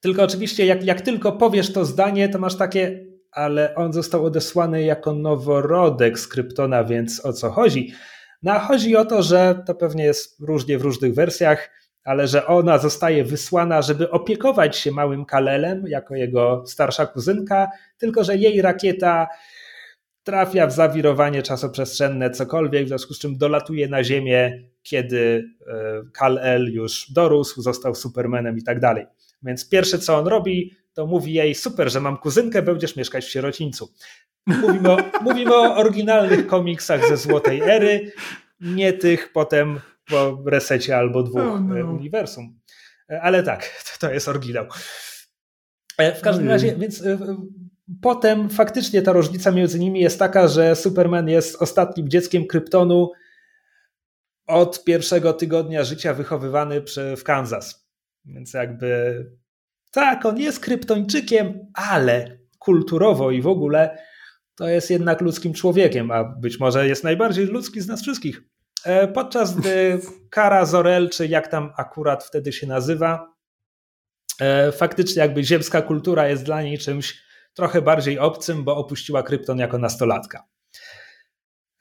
[0.00, 4.82] tylko oczywiście jak, jak tylko powiesz to zdanie, to masz takie, ale on został odesłany
[4.82, 7.92] jako noworodek z Kryptona, więc o co chodzi?
[8.42, 11.70] No a chodzi o to, że to pewnie jest różnie w różnych wersjach,
[12.04, 17.68] ale że ona zostaje wysłana, żeby opiekować się małym Kalelem jako jego starsza kuzynka,
[17.98, 19.28] tylko że jej rakieta
[20.22, 26.72] trafia w zawirowanie czasoprzestrzenne, cokolwiek, w związku z czym dolatuje na Ziemię, kiedy e, Kal-El
[26.72, 29.06] już dorósł, został Supermanem i tak dalej.
[29.42, 33.30] Więc pierwsze co on robi, to mówi jej, super, że mam kuzynkę, będziesz mieszkać w
[33.30, 33.92] sierocińcu.
[34.46, 38.12] Mówimy o, mówimy o oryginalnych komiksach ze Złotej Ery,
[38.60, 39.80] nie tych potem
[40.10, 41.90] po resecie albo dwóch oh no.
[41.90, 42.60] uniwersum.
[43.10, 44.66] E, ale tak, to jest oryginał.
[46.16, 47.02] W każdym razie, więc
[48.02, 53.12] potem faktycznie ta różnica między nimi jest taka, że Superman jest ostatnim dzieckiem Kryptonu
[54.46, 56.82] od pierwszego tygodnia życia wychowywany
[57.16, 57.81] w Kansas.
[58.24, 59.26] Więc jakby
[59.90, 63.98] tak, on jest kryptończykiem, ale kulturowo i w ogóle
[64.54, 68.42] to jest jednak ludzkim człowiekiem, a być może jest najbardziej ludzki z nas wszystkich.
[68.84, 70.00] E, podczas gdy
[70.30, 73.34] Kara Zorel, czy jak tam akurat wtedy się nazywa,
[74.40, 77.22] e, faktycznie jakby ziemska kultura jest dla niej czymś
[77.54, 80.44] trochę bardziej obcym, bo opuściła krypton jako nastolatka.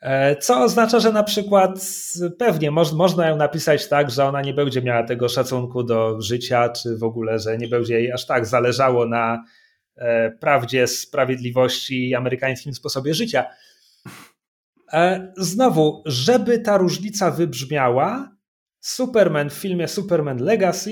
[0.02, 1.80] E, co oznacza, że na przykład
[2.38, 6.70] pewnie moż, można ją napisać tak, że ona nie będzie miała tego szacunku do życia,
[6.70, 9.44] czy w ogóle, że nie będzie jej aż tak zależało na
[9.96, 13.46] e, prawdzie, sprawiedliwości i amerykańskim sposobie życia.
[14.94, 18.32] E, znowu, żeby ta różnica wybrzmiała,
[18.80, 20.92] Superman w filmie Superman Legacy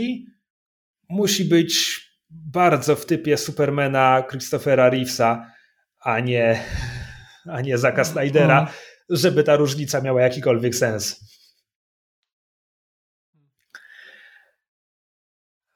[1.09, 5.51] musi być bardzo w typie Supermana Christophera Reevesa,
[5.99, 6.63] a nie,
[7.53, 8.77] a nie Zaka Snydera, mhm.
[9.09, 11.19] Żeby ta różnica miała jakikolwiek sens.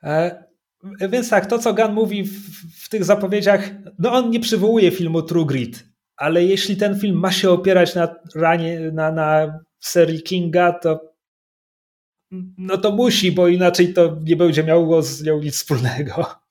[0.04, 0.44] E,
[1.10, 3.70] więc tak, to co Gunn mówi w, w, tych zapowiedziach,
[4.00, 5.84] no on nie przywołuje filmu True Grit,
[6.16, 11.14] ale jeśli ten film ma się opierać na, ranie, na, na serii Kinga, to
[12.58, 16.43] no to musi, bo inaczej to nie będzie miało z nią nic wspólnego.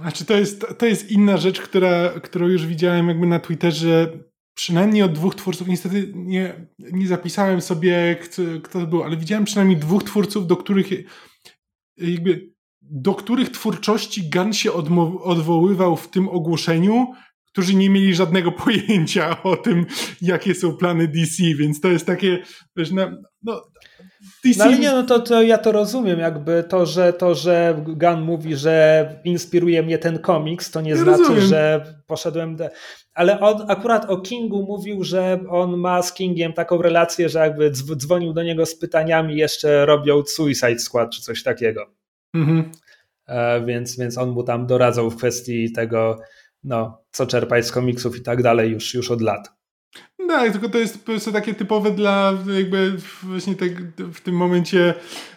[0.00, 4.18] Znaczy to jest, to jest inna rzecz, która, którą już widziałem jakby na Twitterze
[4.54, 5.68] przynajmniej od dwóch twórców.
[5.68, 10.56] Niestety nie, nie zapisałem sobie, kto, kto to był, ale widziałem przynajmniej dwóch twórców, do
[10.56, 10.86] których
[11.96, 12.56] jakby
[12.90, 14.72] do których twórczości Gunn się
[15.22, 17.06] odwoływał w tym ogłoszeniu,
[17.46, 19.86] którzy nie mieli żadnego pojęcia o tym,
[20.22, 22.42] jakie są plany DC, więc to jest takie,
[22.76, 22.90] wiesz,
[23.42, 23.62] no,
[24.44, 24.58] DC...
[24.58, 28.20] No ale nie, no to, to ja to rozumiem, jakby to, że to, że Gunn
[28.20, 31.42] mówi, że inspiruje mnie ten komiks, to nie ja znaczy, rozumiem.
[31.42, 32.56] że poszedłem...
[32.56, 32.70] De...
[33.14, 37.70] Ale on akurat o Kingu mówił, że on ma z Kingiem taką relację, że jakby
[37.70, 41.86] dzwonił do niego z pytaniami, jeszcze robią Suicide Squad czy coś takiego.
[42.34, 42.70] Mhm.
[43.26, 46.18] E, więc, więc on mu tam doradzał w kwestii tego,
[46.64, 49.55] no, co czerpać z komiksów i tak dalej już, już od lat.
[50.28, 54.94] Tak, tylko to jest po prostu takie typowe dla jakby właśnie tak w tym momencie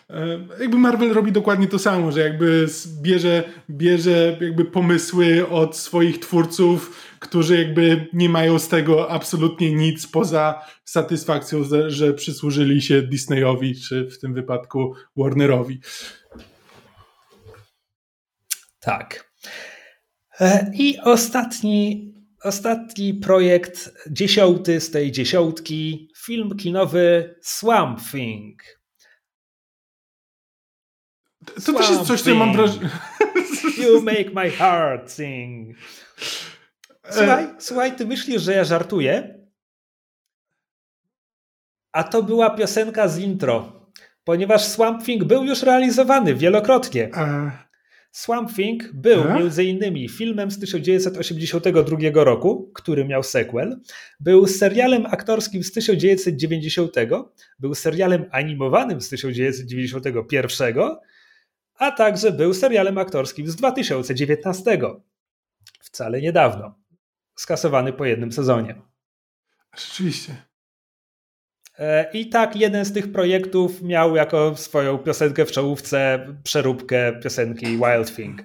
[0.10, 2.68] e, jakby Marvel robi dokładnie to samo, że jakby
[3.02, 10.08] bierze, bierze jakby pomysły od swoich twórców, którzy jakby nie mają z tego absolutnie nic
[10.08, 15.80] poza satysfakcją, że przysłużyli się Disneyowi, czy w tym wypadku Warnerowi.
[18.80, 19.32] Tak.
[20.40, 22.10] E, I ostatni
[22.44, 28.64] ostatni projekt, dziesiąty z tej dziesiątki, film kinowy Swamp Thing.
[31.46, 32.90] To Swamp też jest coś, co mam wrażenie.
[33.78, 35.78] You make my heart sing.
[37.10, 37.56] Słuchaj, e...
[37.60, 39.40] słuchaj, ty myślisz, że ja żartuję?
[41.92, 43.86] A to była piosenka z intro,
[44.24, 47.10] ponieważ Swamp Thing był już realizowany wielokrotnie.
[47.14, 47.69] E...
[48.12, 49.34] Swamp Thing był A?
[49.34, 53.82] między innymi filmem z 1982 roku, który miał sequel,
[54.20, 56.92] był serialem aktorskim z 1990,
[57.60, 60.76] był serialem animowanym z 1991,
[61.76, 64.80] a także był serialem aktorskim z 2019.
[65.82, 66.76] Wcale niedawno.
[67.36, 68.82] Skasowany po jednym sezonie.
[69.78, 70.49] Rzeczywiście.
[71.80, 77.66] E, I tak jeden z tych projektów miał jako swoją piosenkę w czołówce przeróbkę piosenki
[77.66, 78.44] Wild Thing.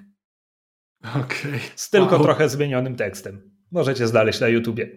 [1.03, 1.59] Okay.
[1.75, 2.23] Z tylko wow.
[2.23, 3.51] trochę zmienionym tekstem.
[3.71, 4.89] Możecie znaleźć na YouTubie.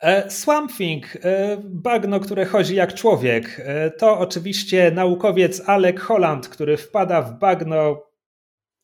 [0.00, 3.66] E, Swamp Thing, e, bagno, które chodzi jak człowiek,
[3.98, 8.08] to oczywiście naukowiec Alec Holland, który wpada w bagno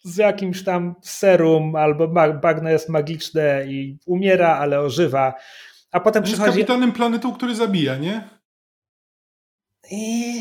[0.04, 2.08] z jakimś tam serum, albo
[2.42, 5.34] bagno jest magiczne i umiera, ale ożywa.
[5.94, 6.58] A potem jest przychodzi...
[6.58, 8.28] kapitanem planetu, który zabija, nie?
[9.90, 10.34] I...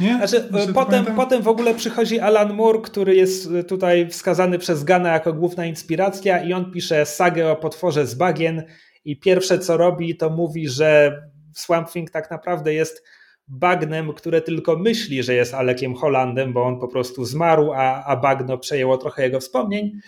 [0.00, 0.16] Nie?
[0.16, 5.32] Znaczy, potem, potem w ogóle przychodzi Alan Moore, który jest tutaj wskazany przez Gana jako
[5.32, 8.62] główna inspiracja i on pisze sagę o potworze z bagien
[9.04, 11.20] i pierwsze co robi to mówi, że
[11.54, 13.04] Swamp Thing tak naprawdę jest
[13.48, 18.16] bagnem, które tylko myśli, że jest Alekiem Hollandem, bo on po prostu zmarł, a, a
[18.16, 20.00] bagno przejęło trochę jego wspomnień.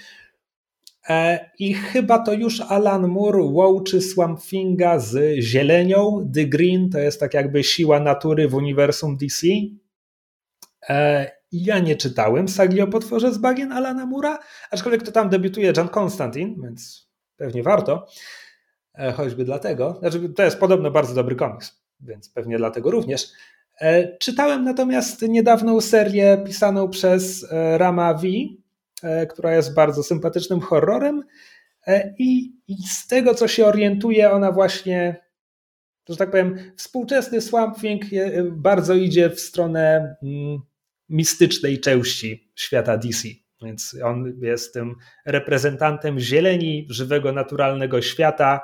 [1.08, 6.30] E, I chyba to już Alan Moore łączy Swamp Thinga z zielenią.
[6.34, 9.46] The Green to jest tak jakby siła natury w uniwersum DC.
[10.88, 14.38] E, ja nie czytałem sagi o potworze z bagien Alana Mura,
[14.70, 18.06] aczkolwiek to tam debiutuje John Constantine, więc pewnie warto.
[18.94, 19.96] E, choćby dlatego.
[20.00, 23.28] Znaczy, to jest podobno bardzo dobry komiks, więc pewnie dlatego również.
[24.18, 27.46] Czytałem natomiast niedawną serię pisaną przez
[27.76, 28.22] Rama V,
[29.30, 31.22] która jest bardzo sympatycznym horrorem
[31.86, 35.24] e, i, i z tego, co się orientuje, ona właśnie,
[36.08, 38.02] że tak powiem, współczesny Swamp Thing
[38.52, 40.58] bardzo idzie w stronę mm,
[41.08, 43.28] mistycznej części świata DC.
[43.62, 44.94] Więc on jest tym
[45.26, 48.60] reprezentantem zieleni, żywego, naturalnego świata,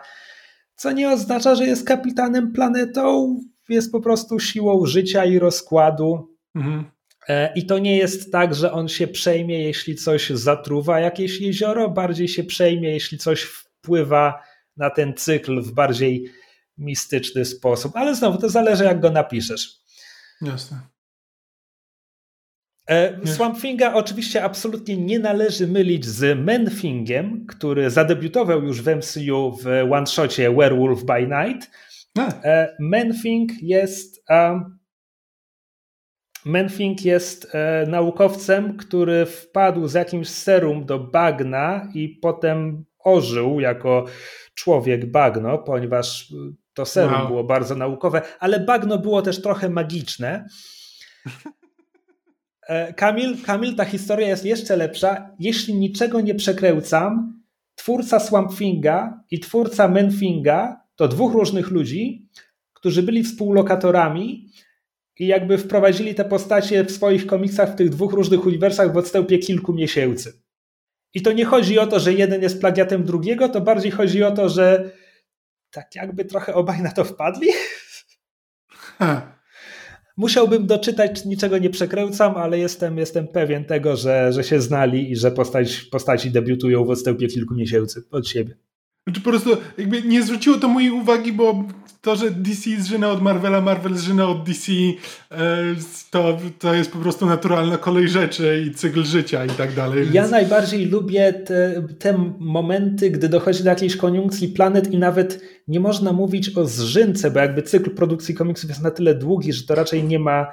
[0.75, 3.37] co nie oznacza, że jest kapitanem planetą,
[3.69, 6.37] jest po prostu siłą życia i rozkładu.
[6.55, 6.85] Mhm.
[7.29, 11.91] E, I to nie jest tak, że on się przejmie, jeśli coś zatruwa jakieś jezioro,
[11.91, 14.43] bardziej się przejmie, jeśli coś wpływa
[14.77, 16.31] na ten cykl w bardziej
[16.79, 17.97] mistyczny sposób.
[17.97, 19.81] Ale znowu to zależy, jak go napiszesz.
[20.43, 20.81] Jasne.
[22.91, 29.59] E, Swamp Thinga oczywiście absolutnie nie należy mylić z Menfingiem, który zadebiutował już w MCU
[29.63, 31.71] w one-shocie Werewolf by Night.
[32.19, 34.80] E, Menfing jest um,
[36.45, 44.05] Menfing jest e, naukowcem, który wpadł z jakimś serum do bagna i potem ożył jako
[44.55, 46.33] człowiek bagno, ponieważ
[46.75, 47.27] to serum wow.
[47.27, 50.47] było bardzo naukowe, ale bagno było też trochę magiczne.
[52.69, 55.31] E, Kamil, Kamil, ta historia jest jeszcze lepsza.
[55.39, 57.43] Jeśli niczego nie przekręcam,
[57.75, 62.29] twórca Swamp Thinga i twórca Menfinga to dwóch różnych ludzi,
[62.73, 64.49] którzy byli współlokatorami
[65.21, 69.39] i jakby wprowadzili te postacie w swoich komiksach w tych dwóch różnych uniwersach w odstępie
[69.39, 70.43] kilku miesięcy.
[71.15, 74.31] I to nie chodzi o to, że jeden jest plagiatem drugiego, to bardziej chodzi o
[74.31, 74.91] to, że
[75.71, 77.49] tak jakby trochę obaj na to wpadli.
[80.17, 85.17] Musiałbym doczytać, niczego nie przekręcam, ale jestem, jestem pewien tego, że, że się znali i
[85.17, 88.57] że postać, postaci debiutują w odstępie kilku miesięcy od siebie.
[89.07, 91.65] Znaczy po prostu jakby nie zwróciło to mojej uwagi, bo
[92.01, 94.73] to, że DC zżyna od Marvela, Marvel zżyna od DC,
[95.31, 95.37] e,
[96.11, 100.09] to, to jest po prostu naturalna kolej rzeczy i cykl życia i tak dalej.
[100.13, 105.81] Ja najbardziej lubię te, te momenty, gdy dochodzi do jakiejś koniunkcji planet i nawet nie
[105.81, 109.75] można mówić o zżynce, bo jakby cykl produkcji komiksów jest na tyle długi, że to
[109.75, 110.47] raczej nie ma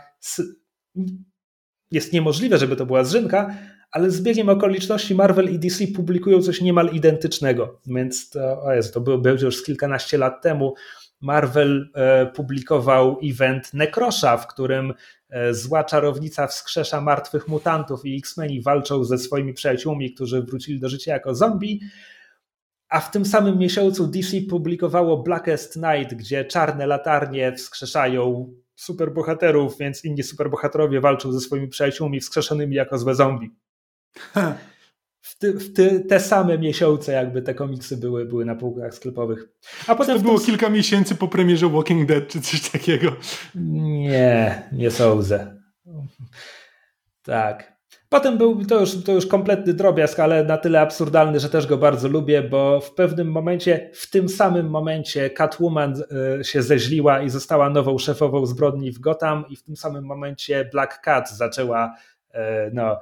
[1.91, 3.55] jest niemożliwe, żeby to była zżynka,
[3.91, 9.01] ale z biegiem okoliczności Marvel i DC publikują coś niemal identycznego, więc to, o to
[9.01, 10.73] było już kilkanaście lat temu.
[11.21, 14.93] Marvel e, publikował event Necrosza, w którym
[15.29, 20.89] e, zła czarownica wskrzesza martwych mutantów i X-Meni walczą ze swoimi przyjaciółmi, którzy wrócili do
[20.89, 21.81] życia jako zombie.
[22.89, 30.05] A w tym samym miesiącu DC publikowało Blackest Night, gdzie czarne latarnie wskrzeszają superbohaterów, więc
[30.05, 33.49] inni superbohaterowie walczą ze swoimi przyjaciółmi wskrzeszonymi jako złe zombie.
[35.27, 39.47] w, ty, w ty, te same miesiące jakby te komiksy były, były na półkach sklepowych.
[39.87, 43.11] A potem to było kilka miesięcy po premierze Walking Dead czy coś takiego.
[43.55, 45.57] Nie, nie sądzę.
[47.23, 47.77] Tak.
[48.09, 51.77] Potem był to już, to już kompletny drobiazg, ale na tyle absurdalny, że też go
[51.77, 55.93] bardzo lubię, bo w pewnym momencie, w tym samym momencie Catwoman
[56.39, 60.69] e, się zeźliła i została nową szefową zbrodni w Gotham i w tym samym momencie
[60.71, 61.95] Black Cat zaczęła
[62.31, 62.99] e, no,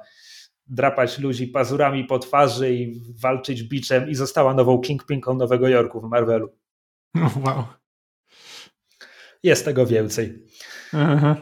[0.66, 6.04] drapać ludzi pazurami po twarzy i walczyć biczem i została nową Kingpinką Nowego Jorku w
[6.04, 6.48] Marvelu.
[7.44, 7.64] wow.
[9.42, 10.46] Jest tego więcej.
[10.92, 11.36] Aha.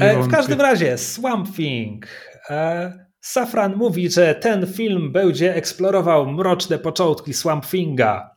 [0.00, 2.06] E, w każdym razie, Swamp Thing.
[2.50, 8.36] E, Safran mówi, że ten film będzie eksplorował mroczne początki Swamp Thinga.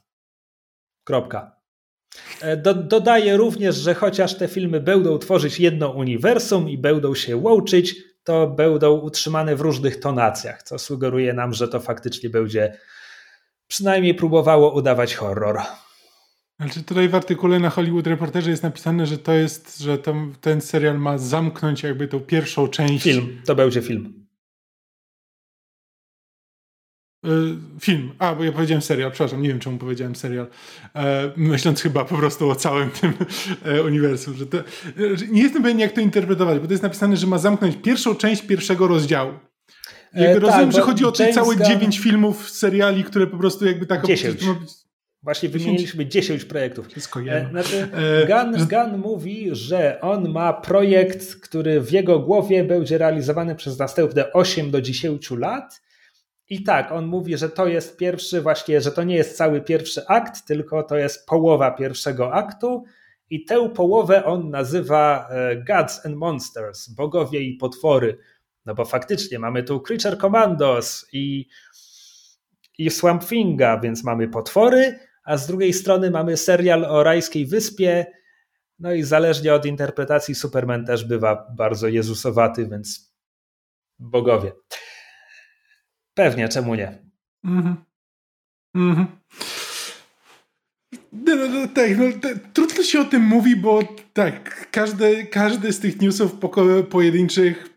[1.03, 1.57] Kropka.
[2.41, 7.37] E, do, dodaje również, że chociaż te filmy będą tworzyć jedno uniwersum i będą się
[7.37, 7.95] łączyć,
[8.27, 12.77] to będą utrzymane w różnych tonacjach, co sugeruje nam, że to faktycznie będzie
[13.67, 15.61] przynajmniej próbowało udawać horror.
[16.59, 19.97] Znaczy tutaj w artykule na Hollywood Reporterze jest napisane, że to jest, że
[20.41, 23.03] ten serial ma zamknąć jakby tą pierwszą część.
[23.03, 24.26] Film, to będzie film.
[27.79, 28.11] Film.
[28.19, 30.47] A, bo ja powiedziałem serial, przepraszam, nie wiem czemu powiedziałem serial.
[30.95, 33.13] E, myśląc chyba po prostu o całym tym
[33.65, 34.33] e, uniwersum.
[34.33, 34.57] Że to,
[35.31, 38.41] nie jestem pewien, jak to interpretować, bo to jest napisane, że ma zamknąć pierwszą część
[38.41, 39.33] pierwszego rozdziału.
[40.13, 43.85] Jakby tak, rozumiem, że chodzi o te całe dziewięć filmów, seriali, które po prostu jakby
[43.85, 44.05] tak...
[44.05, 44.39] Dziesięć.
[45.23, 46.87] Właśnie wymieniliśmy 10 projektów.
[46.87, 47.49] Wszystko jedno.
[47.49, 47.87] Znaczy,
[48.27, 54.33] Gun, Gun mówi, że on ma projekt, który w jego głowie będzie realizowany przez następne
[54.33, 55.81] 8 do 10 lat.
[56.49, 60.07] I tak, on mówi, że to jest pierwszy, właśnie, że to nie jest cały pierwszy
[60.07, 62.83] akt, tylko to jest połowa pierwszego aktu.
[63.29, 68.17] I tę połowę on nazywa e, Gods and Monsters, bogowie i potwory.
[68.65, 71.47] No bo faktycznie mamy tu Creature Commandos i,
[72.77, 78.05] i Swamp Thinga, więc mamy potwory, a z drugiej strony mamy serial o rajskiej wyspie,
[78.79, 83.13] no i zależnie od interpretacji Superman też bywa bardzo jezusowaty, więc
[83.99, 84.51] bogowie.
[86.17, 86.97] Pewnie, czemu nie?
[87.45, 87.75] Mhm.
[88.75, 89.07] Mhm.
[91.13, 92.05] No, no, no, tak, no,
[92.53, 93.79] trudno się o tym mówi, bo
[94.13, 96.35] tak, każdy, każdy z tych newsów
[96.89, 97.69] pojedynczych,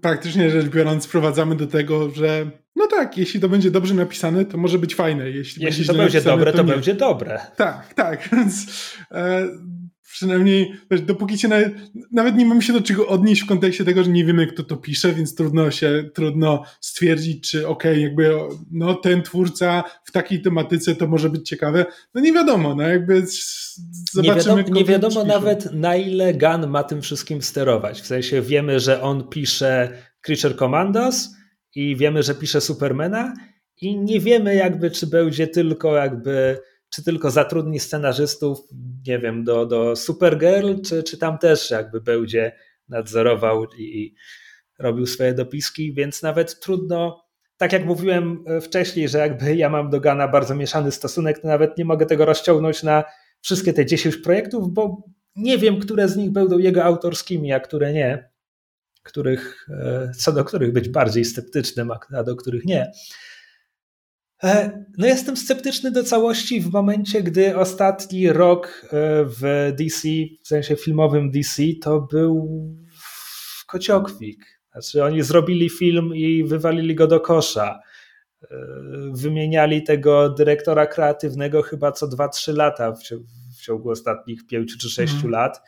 [0.00, 4.58] praktycznie rzecz biorąc, sprowadzamy do tego, że no tak, jeśli to będzie dobrze napisane, to
[4.58, 5.30] może być fajne.
[5.30, 7.40] Jeśli, jeśli będzie to będzie dobre, to, to będzie dobre.
[7.56, 8.66] Tak, tak, więc
[9.10, 9.48] e,
[10.12, 11.74] przynajmniej wiesz, dopóki się nawet,
[12.12, 14.76] nawet nie mamy się do czego odnieść w kontekście tego, że nie wiemy, kto to
[14.76, 18.34] pisze, więc trudno się, trudno stwierdzić, czy okej, okay, jakby
[18.70, 21.86] no ten twórca w takiej tematyce to może być ciekawe.
[22.14, 23.22] No nie wiadomo, no jakby
[24.12, 24.34] zobaczymy.
[24.34, 28.00] Nie wiadomo, nie wiadomo nawet na ile Gun ma tym wszystkim sterować.
[28.00, 31.40] W sensie wiemy, że on pisze Creature Commandos,
[31.74, 33.34] i wiemy, że pisze Supermana
[33.80, 36.58] i nie wiemy jakby, czy będzie tylko jakby,
[36.90, 38.58] czy tylko zatrudni scenarzystów,
[39.06, 42.52] nie wiem, do, do Supergirl, czy, czy tam też jakby będzie
[42.88, 44.14] nadzorował i
[44.78, 47.24] robił swoje dopiski, więc nawet trudno,
[47.56, 51.78] tak jak mówiłem wcześniej, że jakby ja mam do Gana bardzo mieszany stosunek, to nawet
[51.78, 53.04] nie mogę tego rozciągnąć na
[53.40, 55.04] wszystkie te 10 projektów, bo
[55.36, 58.30] nie wiem, które z nich będą jego autorskimi, a które nie
[59.02, 62.92] których, e, co do których być bardziej sceptycznym, a do których nie.
[64.44, 68.88] E, no jestem sceptyczny do całości w momencie, gdy ostatni rok e,
[69.24, 70.08] w DC,
[70.42, 72.48] w sensie filmowym DC, to był
[73.66, 74.60] kociokwik.
[74.72, 77.80] Znaczy oni zrobili film i wywalili go do kosza.
[79.12, 82.92] Wymieniali tego dyrektora kreatywnego chyba co 2-3 lata
[83.56, 85.30] w ciągu ostatnich 5 czy 6 mm.
[85.30, 85.62] lat.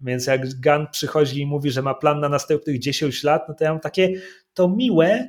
[0.00, 3.64] Więc jak Gun przychodzi i mówi, że ma plan na następnych 10 lat, no to
[3.64, 4.12] ja mam takie,
[4.54, 5.28] to miłe,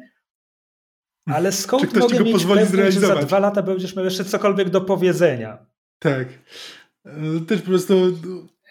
[1.26, 4.82] ale skąd Czy mogę mieć pewność, że za dwa lata będziesz miał jeszcze cokolwiek do
[4.82, 5.66] powiedzenia?
[6.00, 6.28] Tak.
[7.06, 7.12] E,
[7.48, 8.18] też po prostu...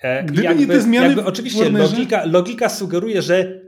[0.02, 3.60] E, gdyby jakby, nie te zmiany jakby, Oczywiście logika, logika sugeruje, że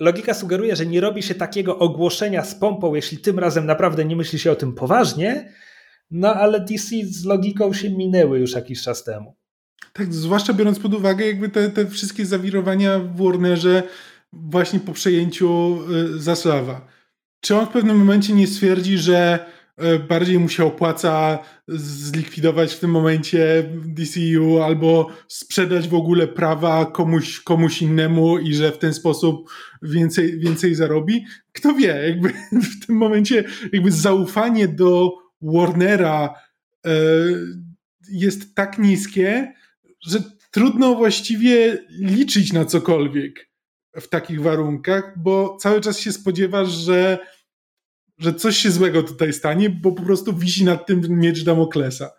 [0.00, 4.16] logika sugeruje, że nie robi się takiego ogłoszenia z pompą, jeśli tym razem naprawdę nie
[4.16, 5.52] myśli się o tym poważnie,
[6.10, 9.36] no ale DC z logiką się minęły już jakiś czas temu.
[9.92, 13.82] Tak, zwłaszcza biorąc pod uwagę jakby te, te wszystkie zawirowania w Warnerze
[14.32, 16.93] właśnie po przejęciu y, Zaslawa.
[17.44, 19.46] Czy on w pewnym momencie nie stwierdzi, że
[19.82, 21.38] y, bardziej mu się opłaca
[21.68, 28.72] zlikwidować w tym momencie DCU albo sprzedać w ogóle prawa komuś, komuś innemu i że
[28.72, 29.50] w ten sposób
[29.82, 31.24] więcej, więcej zarobi?
[31.52, 32.28] Kto wie, jakby
[32.80, 35.12] w tym momencie jakby zaufanie do
[35.42, 36.34] Warnera
[36.86, 36.90] y,
[38.10, 39.52] jest tak niskie,
[40.06, 43.54] że trudno właściwie liczyć na cokolwiek
[44.00, 47.18] w takich warunkach, bo cały czas się spodziewasz, że,
[48.18, 52.10] że coś się złego tutaj stanie, bo po prostu wisi nad tym miecz Damoklesa.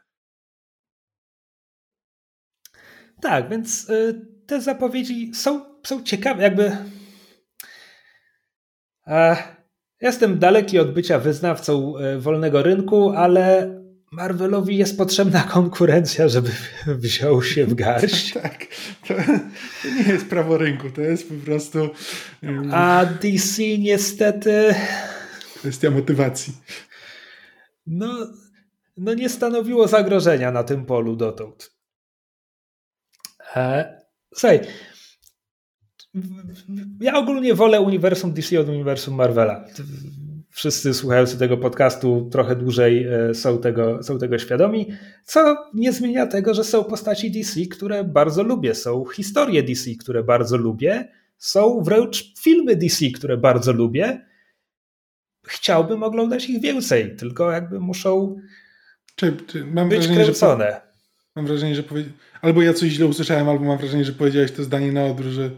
[3.22, 6.78] Tak, więc y, te zapowiedzi są, są ciekawe, jakby
[10.02, 13.76] Jestem daleki od bycia wyznawcą e, wolnego rynku, ale
[14.12, 16.50] Marvelowi jest potrzebna konkurencja, żeby
[16.88, 18.34] wziął się w garść.
[18.42, 18.66] tak,
[19.08, 19.14] to,
[19.82, 21.90] to, nie jest prawo rynku, to jest po prostu.
[22.72, 24.76] A DC niestety.
[25.66, 26.54] Kwestia motywacji.
[27.88, 28.28] No,
[28.98, 31.72] no nie stanowiło zagrożenia na tym polu dotąd.
[33.56, 34.02] E,
[34.36, 34.60] słuchaj,
[37.02, 39.66] ja ogólnie wolę uniwersum DC od uniwersum Marvela.
[40.50, 44.88] Wszyscy słuchający tego podcastu trochę dłużej e, są tego, są tego świadomi,
[45.24, 50.24] co nie zmienia tego, że są postaci DC, które bardzo lubię, są historie DC, które
[50.24, 54.35] bardzo lubię, są wręcz filmy DC, które bardzo lubię.
[55.48, 58.42] Chciałbym oglądać ich więcej, tylko jakby muszą
[59.16, 60.66] czy, czy mam być wrażenie, kręcone.
[60.66, 60.82] Że,
[61.36, 62.04] mam wrażenie, że powie...
[62.42, 65.52] albo ja coś źle usłyszałem, albo mam wrażenie, że powiedziałeś to zdanie na odwrót, że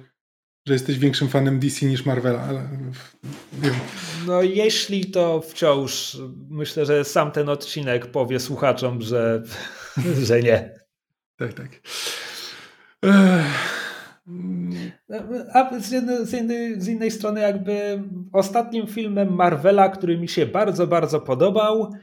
[0.67, 2.69] że jesteś większym fanem DC niż Marvela, ale
[3.53, 3.73] wiem.
[4.27, 6.17] No jeśli to wciąż
[6.49, 9.43] myślę, że sam ten odcinek powie słuchaczom, że,
[10.27, 10.79] że nie.
[11.37, 11.69] Tak, tak.
[15.53, 20.45] A z jednej, z, jednej, z innej strony jakby ostatnim filmem Marvela, który mi się
[20.45, 21.93] bardzo, bardzo podobał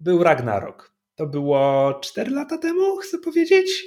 [0.00, 0.94] był Ragnarok.
[1.14, 3.84] To było 4 lata temu, chcę powiedzieć.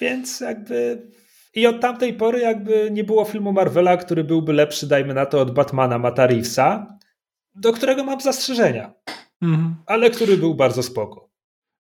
[0.00, 1.08] Więc jakby.
[1.54, 5.40] I od tamtej pory jakby nie było filmu Marvela, który byłby lepszy, dajmy na to,
[5.40, 6.98] od Batmana Mata Reevesa,
[7.54, 8.94] do którego mam zastrzeżenia.
[9.42, 9.76] Mhm.
[9.86, 11.31] Ale który był bardzo spoko.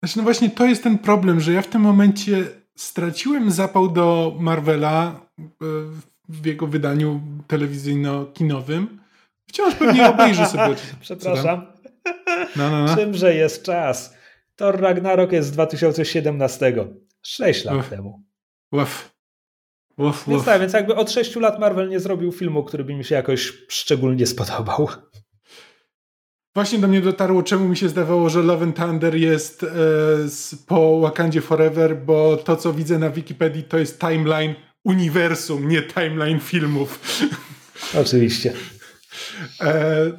[0.03, 2.45] Znaczy, no właśnie to jest ten problem, że ja w tym momencie
[2.77, 5.45] straciłem zapał do Marvela e,
[6.29, 8.99] w jego wydaniu telewizyjno-kinowym.
[9.49, 10.75] Wciąż pewnie obejrzę sobie.
[11.01, 11.67] Przepraszam.
[12.57, 12.97] No, no, no.
[12.97, 14.15] Czymże jest czas?
[14.57, 16.75] Thor Ragnarok jest z 2017.
[17.23, 17.89] 6 lat Uf.
[17.89, 18.23] temu.
[18.73, 19.19] Uf.
[19.97, 23.05] Uf, więc tak, więc jakby od 6 lat Marvel nie zrobił filmu, który by mi
[23.05, 24.89] się jakoś szczególnie spodobał.
[26.55, 29.69] Właśnie do mnie dotarło, czemu mi się zdawało, że Love and Thunder jest e,
[30.29, 34.55] z, po Wakandzie Forever, bo to, co widzę na Wikipedii, to jest timeline
[34.85, 37.01] uniwersum, nie timeline filmów.
[38.03, 38.53] Oczywiście.
[39.61, 40.13] E,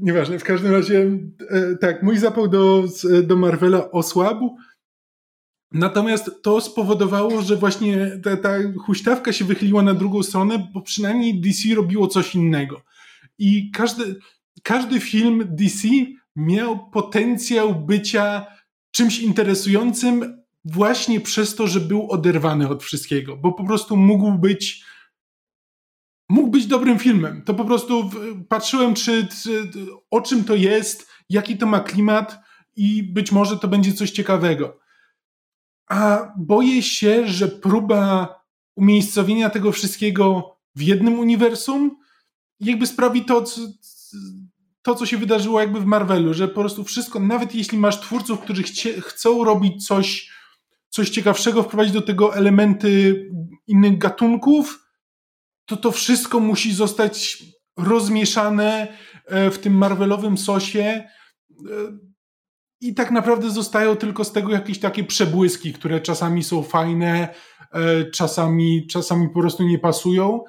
[0.00, 1.10] nieważne, w każdym razie
[1.50, 2.84] e, tak, mój zapał do,
[3.22, 4.56] do Marvela osłabł,
[5.72, 8.54] Natomiast to spowodowało, że właśnie ta, ta
[8.86, 12.82] huśtawka się wychyliła na drugą stronę, bo przynajmniej DC robiło coś innego.
[13.38, 14.16] I każdy,
[14.68, 15.88] każdy film DC
[16.36, 18.46] miał potencjał bycia
[18.90, 24.84] czymś interesującym właśnie przez to, że był oderwany od wszystkiego, bo po prostu mógł być
[26.28, 27.42] mógł być dobrym filmem.
[27.42, 28.10] To po prostu
[28.48, 29.70] patrzyłem, czy, czy
[30.10, 32.38] o czym to jest, jaki to ma klimat
[32.76, 34.78] i być może to będzie coś ciekawego
[35.88, 38.34] a boję się, że próba
[38.76, 41.98] umiejscowienia tego wszystkiego w jednym uniwersum
[42.60, 43.60] jakby sprawi to, co,
[44.82, 48.40] to, co się wydarzyło jakby w Marvelu, że po prostu wszystko, nawet jeśli masz twórców,
[48.40, 50.30] którzy chcie, chcą robić coś,
[50.88, 53.24] coś ciekawszego, wprowadzić do tego elementy
[53.66, 54.88] innych gatunków,
[55.66, 57.44] to to wszystko musi zostać
[57.76, 58.88] rozmieszane
[59.26, 61.04] e, w tym Marvelowym sosie e,
[62.80, 67.34] i tak naprawdę zostają tylko z tego jakieś takie przebłyski, które czasami są fajne,
[67.72, 70.44] e, czasami, czasami po prostu nie pasują.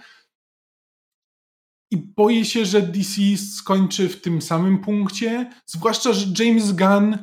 [1.92, 7.18] I boję się, że DC skończy w tym samym punkcie, zwłaszcza, że James Gunn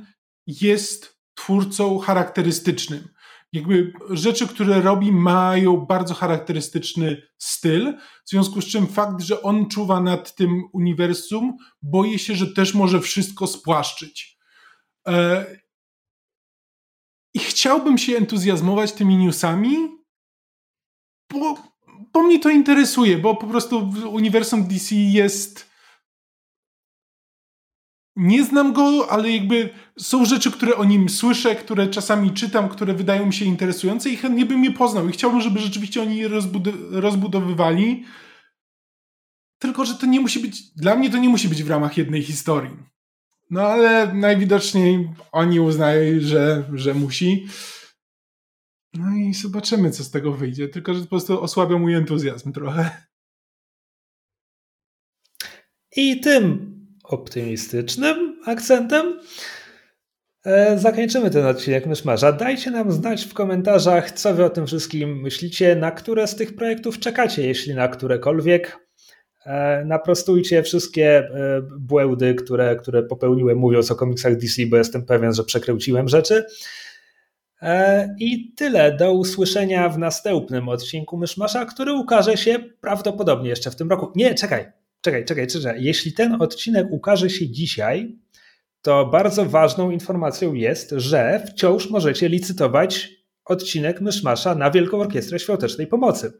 [0.47, 3.09] jest twórcą charakterystycznym.
[3.52, 9.68] Jakby rzeczy, które robi, mają bardzo charakterystyczny styl, w związku z czym fakt, że on
[9.68, 14.38] czuwa nad tym uniwersum, boję się, że też może wszystko spłaszczyć.
[15.09, 15.47] E,
[17.34, 19.76] I chciałbym się entuzjazmować tymi newsami,
[21.32, 21.76] bo,
[22.16, 25.70] bo mnie to interesuje, bo po prostu uniwersum DC jest.
[28.16, 32.94] Nie znam go, ale jakby są rzeczy, które o nim słyszę, które czasami czytam, które
[32.94, 35.09] wydają mi się interesujące i chętnie bym je poznał.
[35.09, 36.28] I chciałbym, żeby rzeczywiście oni je
[36.90, 38.05] rozbudowywali.
[39.59, 42.22] Tylko, że to nie musi być, dla mnie to nie musi być w ramach jednej
[42.22, 42.76] historii.
[43.51, 47.47] No ale najwidoczniej oni uznają, że, że musi.
[48.98, 50.68] No i zobaczymy, co z tego wyjdzie.
[50.68, 52.90] Tylko, że po prostu osłabia mój entuzjazm trochę.
[55.97, 59.20] I tym optymistycznym akcentem
[60.44, 62.32] e, zakończymy ten odcinek Myszmarza.
[62.32, 66.56] Dajcie nam znać w komentarzach, co wy o tym wszystkim myślicie, na które z tych
[66.56, 68.78] projektów czekacie, jeśli na którekolwiek.
[69.47, 75.35] E, naprostujcie wszystkie e, błędy, które, które popełniłem mówiąc o komiksach DC, bo jestem pewien,
[75.35, 76.44] że przekręciłem rzeczy.
[77.62, 78.96] E, I tyle.
[78.96, 84.12] Do usłyszenia w następnym odcinku Myszmasza, który ukaże się prawdopodobnie jeszcze w tym roku.
[84.14, 84.66] Nie, czekaj,
[85.00, 85.82] czekaj, czekaj, czekaj.
[85.82, 88.16] Jeśli ten odcinek ukaże się dzisiaj,
[88.82, 95.86] to bardzo ważną informacją jest, że wciąż możecie licytować odcinek Myszmasza na Wielką Orkiestrę Świątecznej
[95.86, 96.32] Pomocy.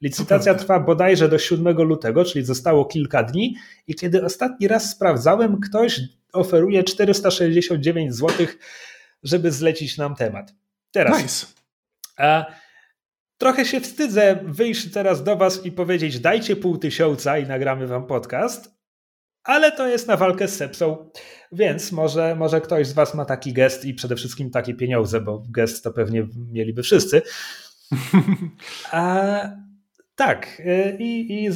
[0.00, 3.56] Licytacja trwa bodajże do 7 lutego, czyli zostało kilka dni
[3.86, 6.00] i kiedy ostatni raz sprawdzałem, ktoś
[6.32, 8.46] oferuje 469 zł,
[9.22, 10.54] żeby zlecić nam temat.
[10.90, 11.22] Teraz.
[11.22, 11.46] Nice.
[12.16, 12.46] A,
[13.38, 18.06] trochę się wstydzę wyjść teraz do Was i powiedzieć: dajcie pół tysiąca i nagramy Wam
[18.06, 18.74] podcast,
[19.44, 21.10] ale to jest na walkę z sepsą.
[21.52, 25.42] Więc może, może ktoś z Was ma taki gest i przede wszystkim takie pieniądze, bo
[25.50, 27.22] gest to pewnie mieliby wszyscy.
[28.92, 29.42] A,
[30.20, 31.48] tak, y, i, i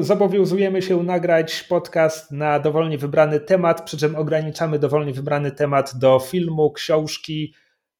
[0.00, 6.18] zobowiązujemy się nagrać podcast na dowolnie wybrany temat, przy czym ograniczamy dowolnie wybrany temat do
[6.18, 7.54] filmu, książki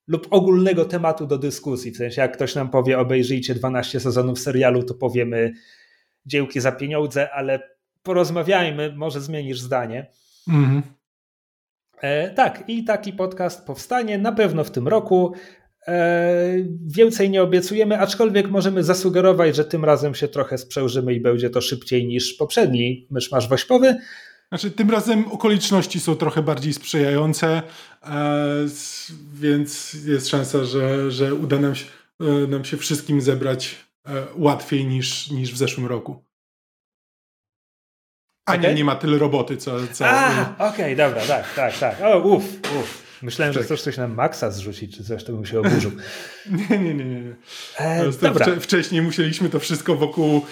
[0.06, 1.90] lub ogólnego tematu do dyskusji.
[1.90, 5.52] W sensie, jak ktoś nam powie, obejrzyjcie 12 sezonów serialu, to powiemy
[6.26, 7.68] dziełki za pieniądze, ale
[8.02, 10.06] porozmawiajmy, może zmienisz zdanie.
[10.48, 10.82] Mhm.
[12.00, 15.34] E, tak, i taki podcast powstanie na pewno w tym roku.
[15.88, 16.54] E,
[16.86, 21.60] więcej nie obiecujemy, aczkolwiek możemy zasugerować, że tym razem się trochę sprzężymy i będzie to
[21.60, 23.96] szybciej niż poprzedni myszmasz wośpowy.
[24.48, 27.62] Znaczy, tym razem okoliczności są trochę bardziej sprzyjające,
[28.02, 28.66] e,
[29.34, 31.86] więc jest szansa, że, że uda nam się,
[32.20, 33.76] e, nam się wszystkim zebrać
[34.36, 36.24] łatwiej niż, niż w zeszłym roku.
[38.46, 38.68] A okay.
[38.68, 39.76] nie, nie ma tyle roboty, co...
[39.92, 40.04] co...
[40.04, 42.00] Okej, okay, dobra, tak, tak, tak.
[42.02, 42.44] O, uff,
[42.80, 43.09] uff.
[43.22, 45.90] Myślałem, że chcesz coś na maksa zrzucić, czy coś, to bym się oburzył.
[46.70, 47.04] nie, nie, nie.
[47.04, 47.34] nie.
[47.78, 48.44] E, dobra.
[48.44, 50.42] Wcze wcześniej musieliśmy to wszystko wokół,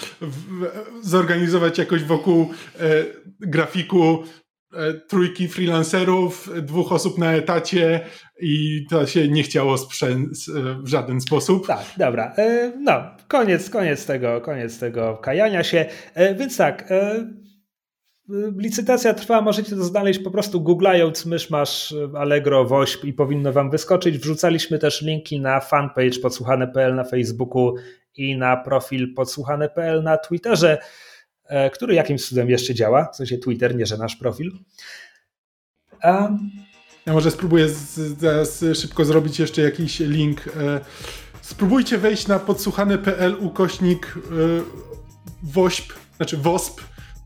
[1.02, 2.50] zorganizować jakoś wokół
[2.80, 3.04] e,
[3.40, 4.24] grafiku
[4.72, 8.00] e, trójki freelancerów, dwóch osób na etacie
[8.40, 11.66] i to się nie chciało sprzęt e, w żaden sposób.
[11.66, 12.34] Tak, dobra.
[12.38, 15.86] E, no, koniec, koniec tego, koniec tego kajania się.
[16.14, 16.84] E, więc tak,
[18.56, 24.18] Licytacja trwa, możecie to znaleźć po prostu googlając myszmasz Allegro Wośp i powinno wam wyskoczyć.
[24.18, 27.74] Wrzucaliśmy też linki na fanpage podsłuchane.pl na Facebooku
[28.16, 30.78] i na profil podsłuchane.pl na Twitterze,
[31.44, 34.52] e, który jakimś cudem jeszcze działa, w sensie Twitter, nie że nasz profil.
[36.02, 36.28] A...
[37.06, 40.46] Ja może spróbuję zaraz szybko zrobić jeszcze jakiś link.
[40.46, 40.80] E,
[41.40, 44.20] spróbujcie wejść na podsłuchane.pl ukośnik e,
[45.42, 46.80] WOŚP, znaczy WOSP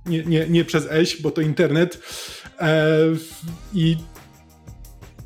[0.06, 1.98] nie, nie, nie przez eś, bo to internet.
[2.60, 2.88] E,
[3.74, 3.96] I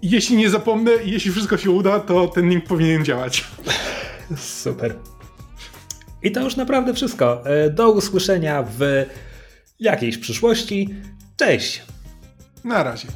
[0.03, 3.45] jeśli nie zapomnę i jeśli wszystko się uda, to ten link powinien działać.
[4.37, 4.95] Super.
[6.23, 7.47] I to już naprawdę wszystko.
[7.47, 9.07] E, do usłyszenia w
[9.81, 10.95] jakiejś przyszłości.
[11.37, 11.83] Cześć.
[12.65, 13.09] Na razie.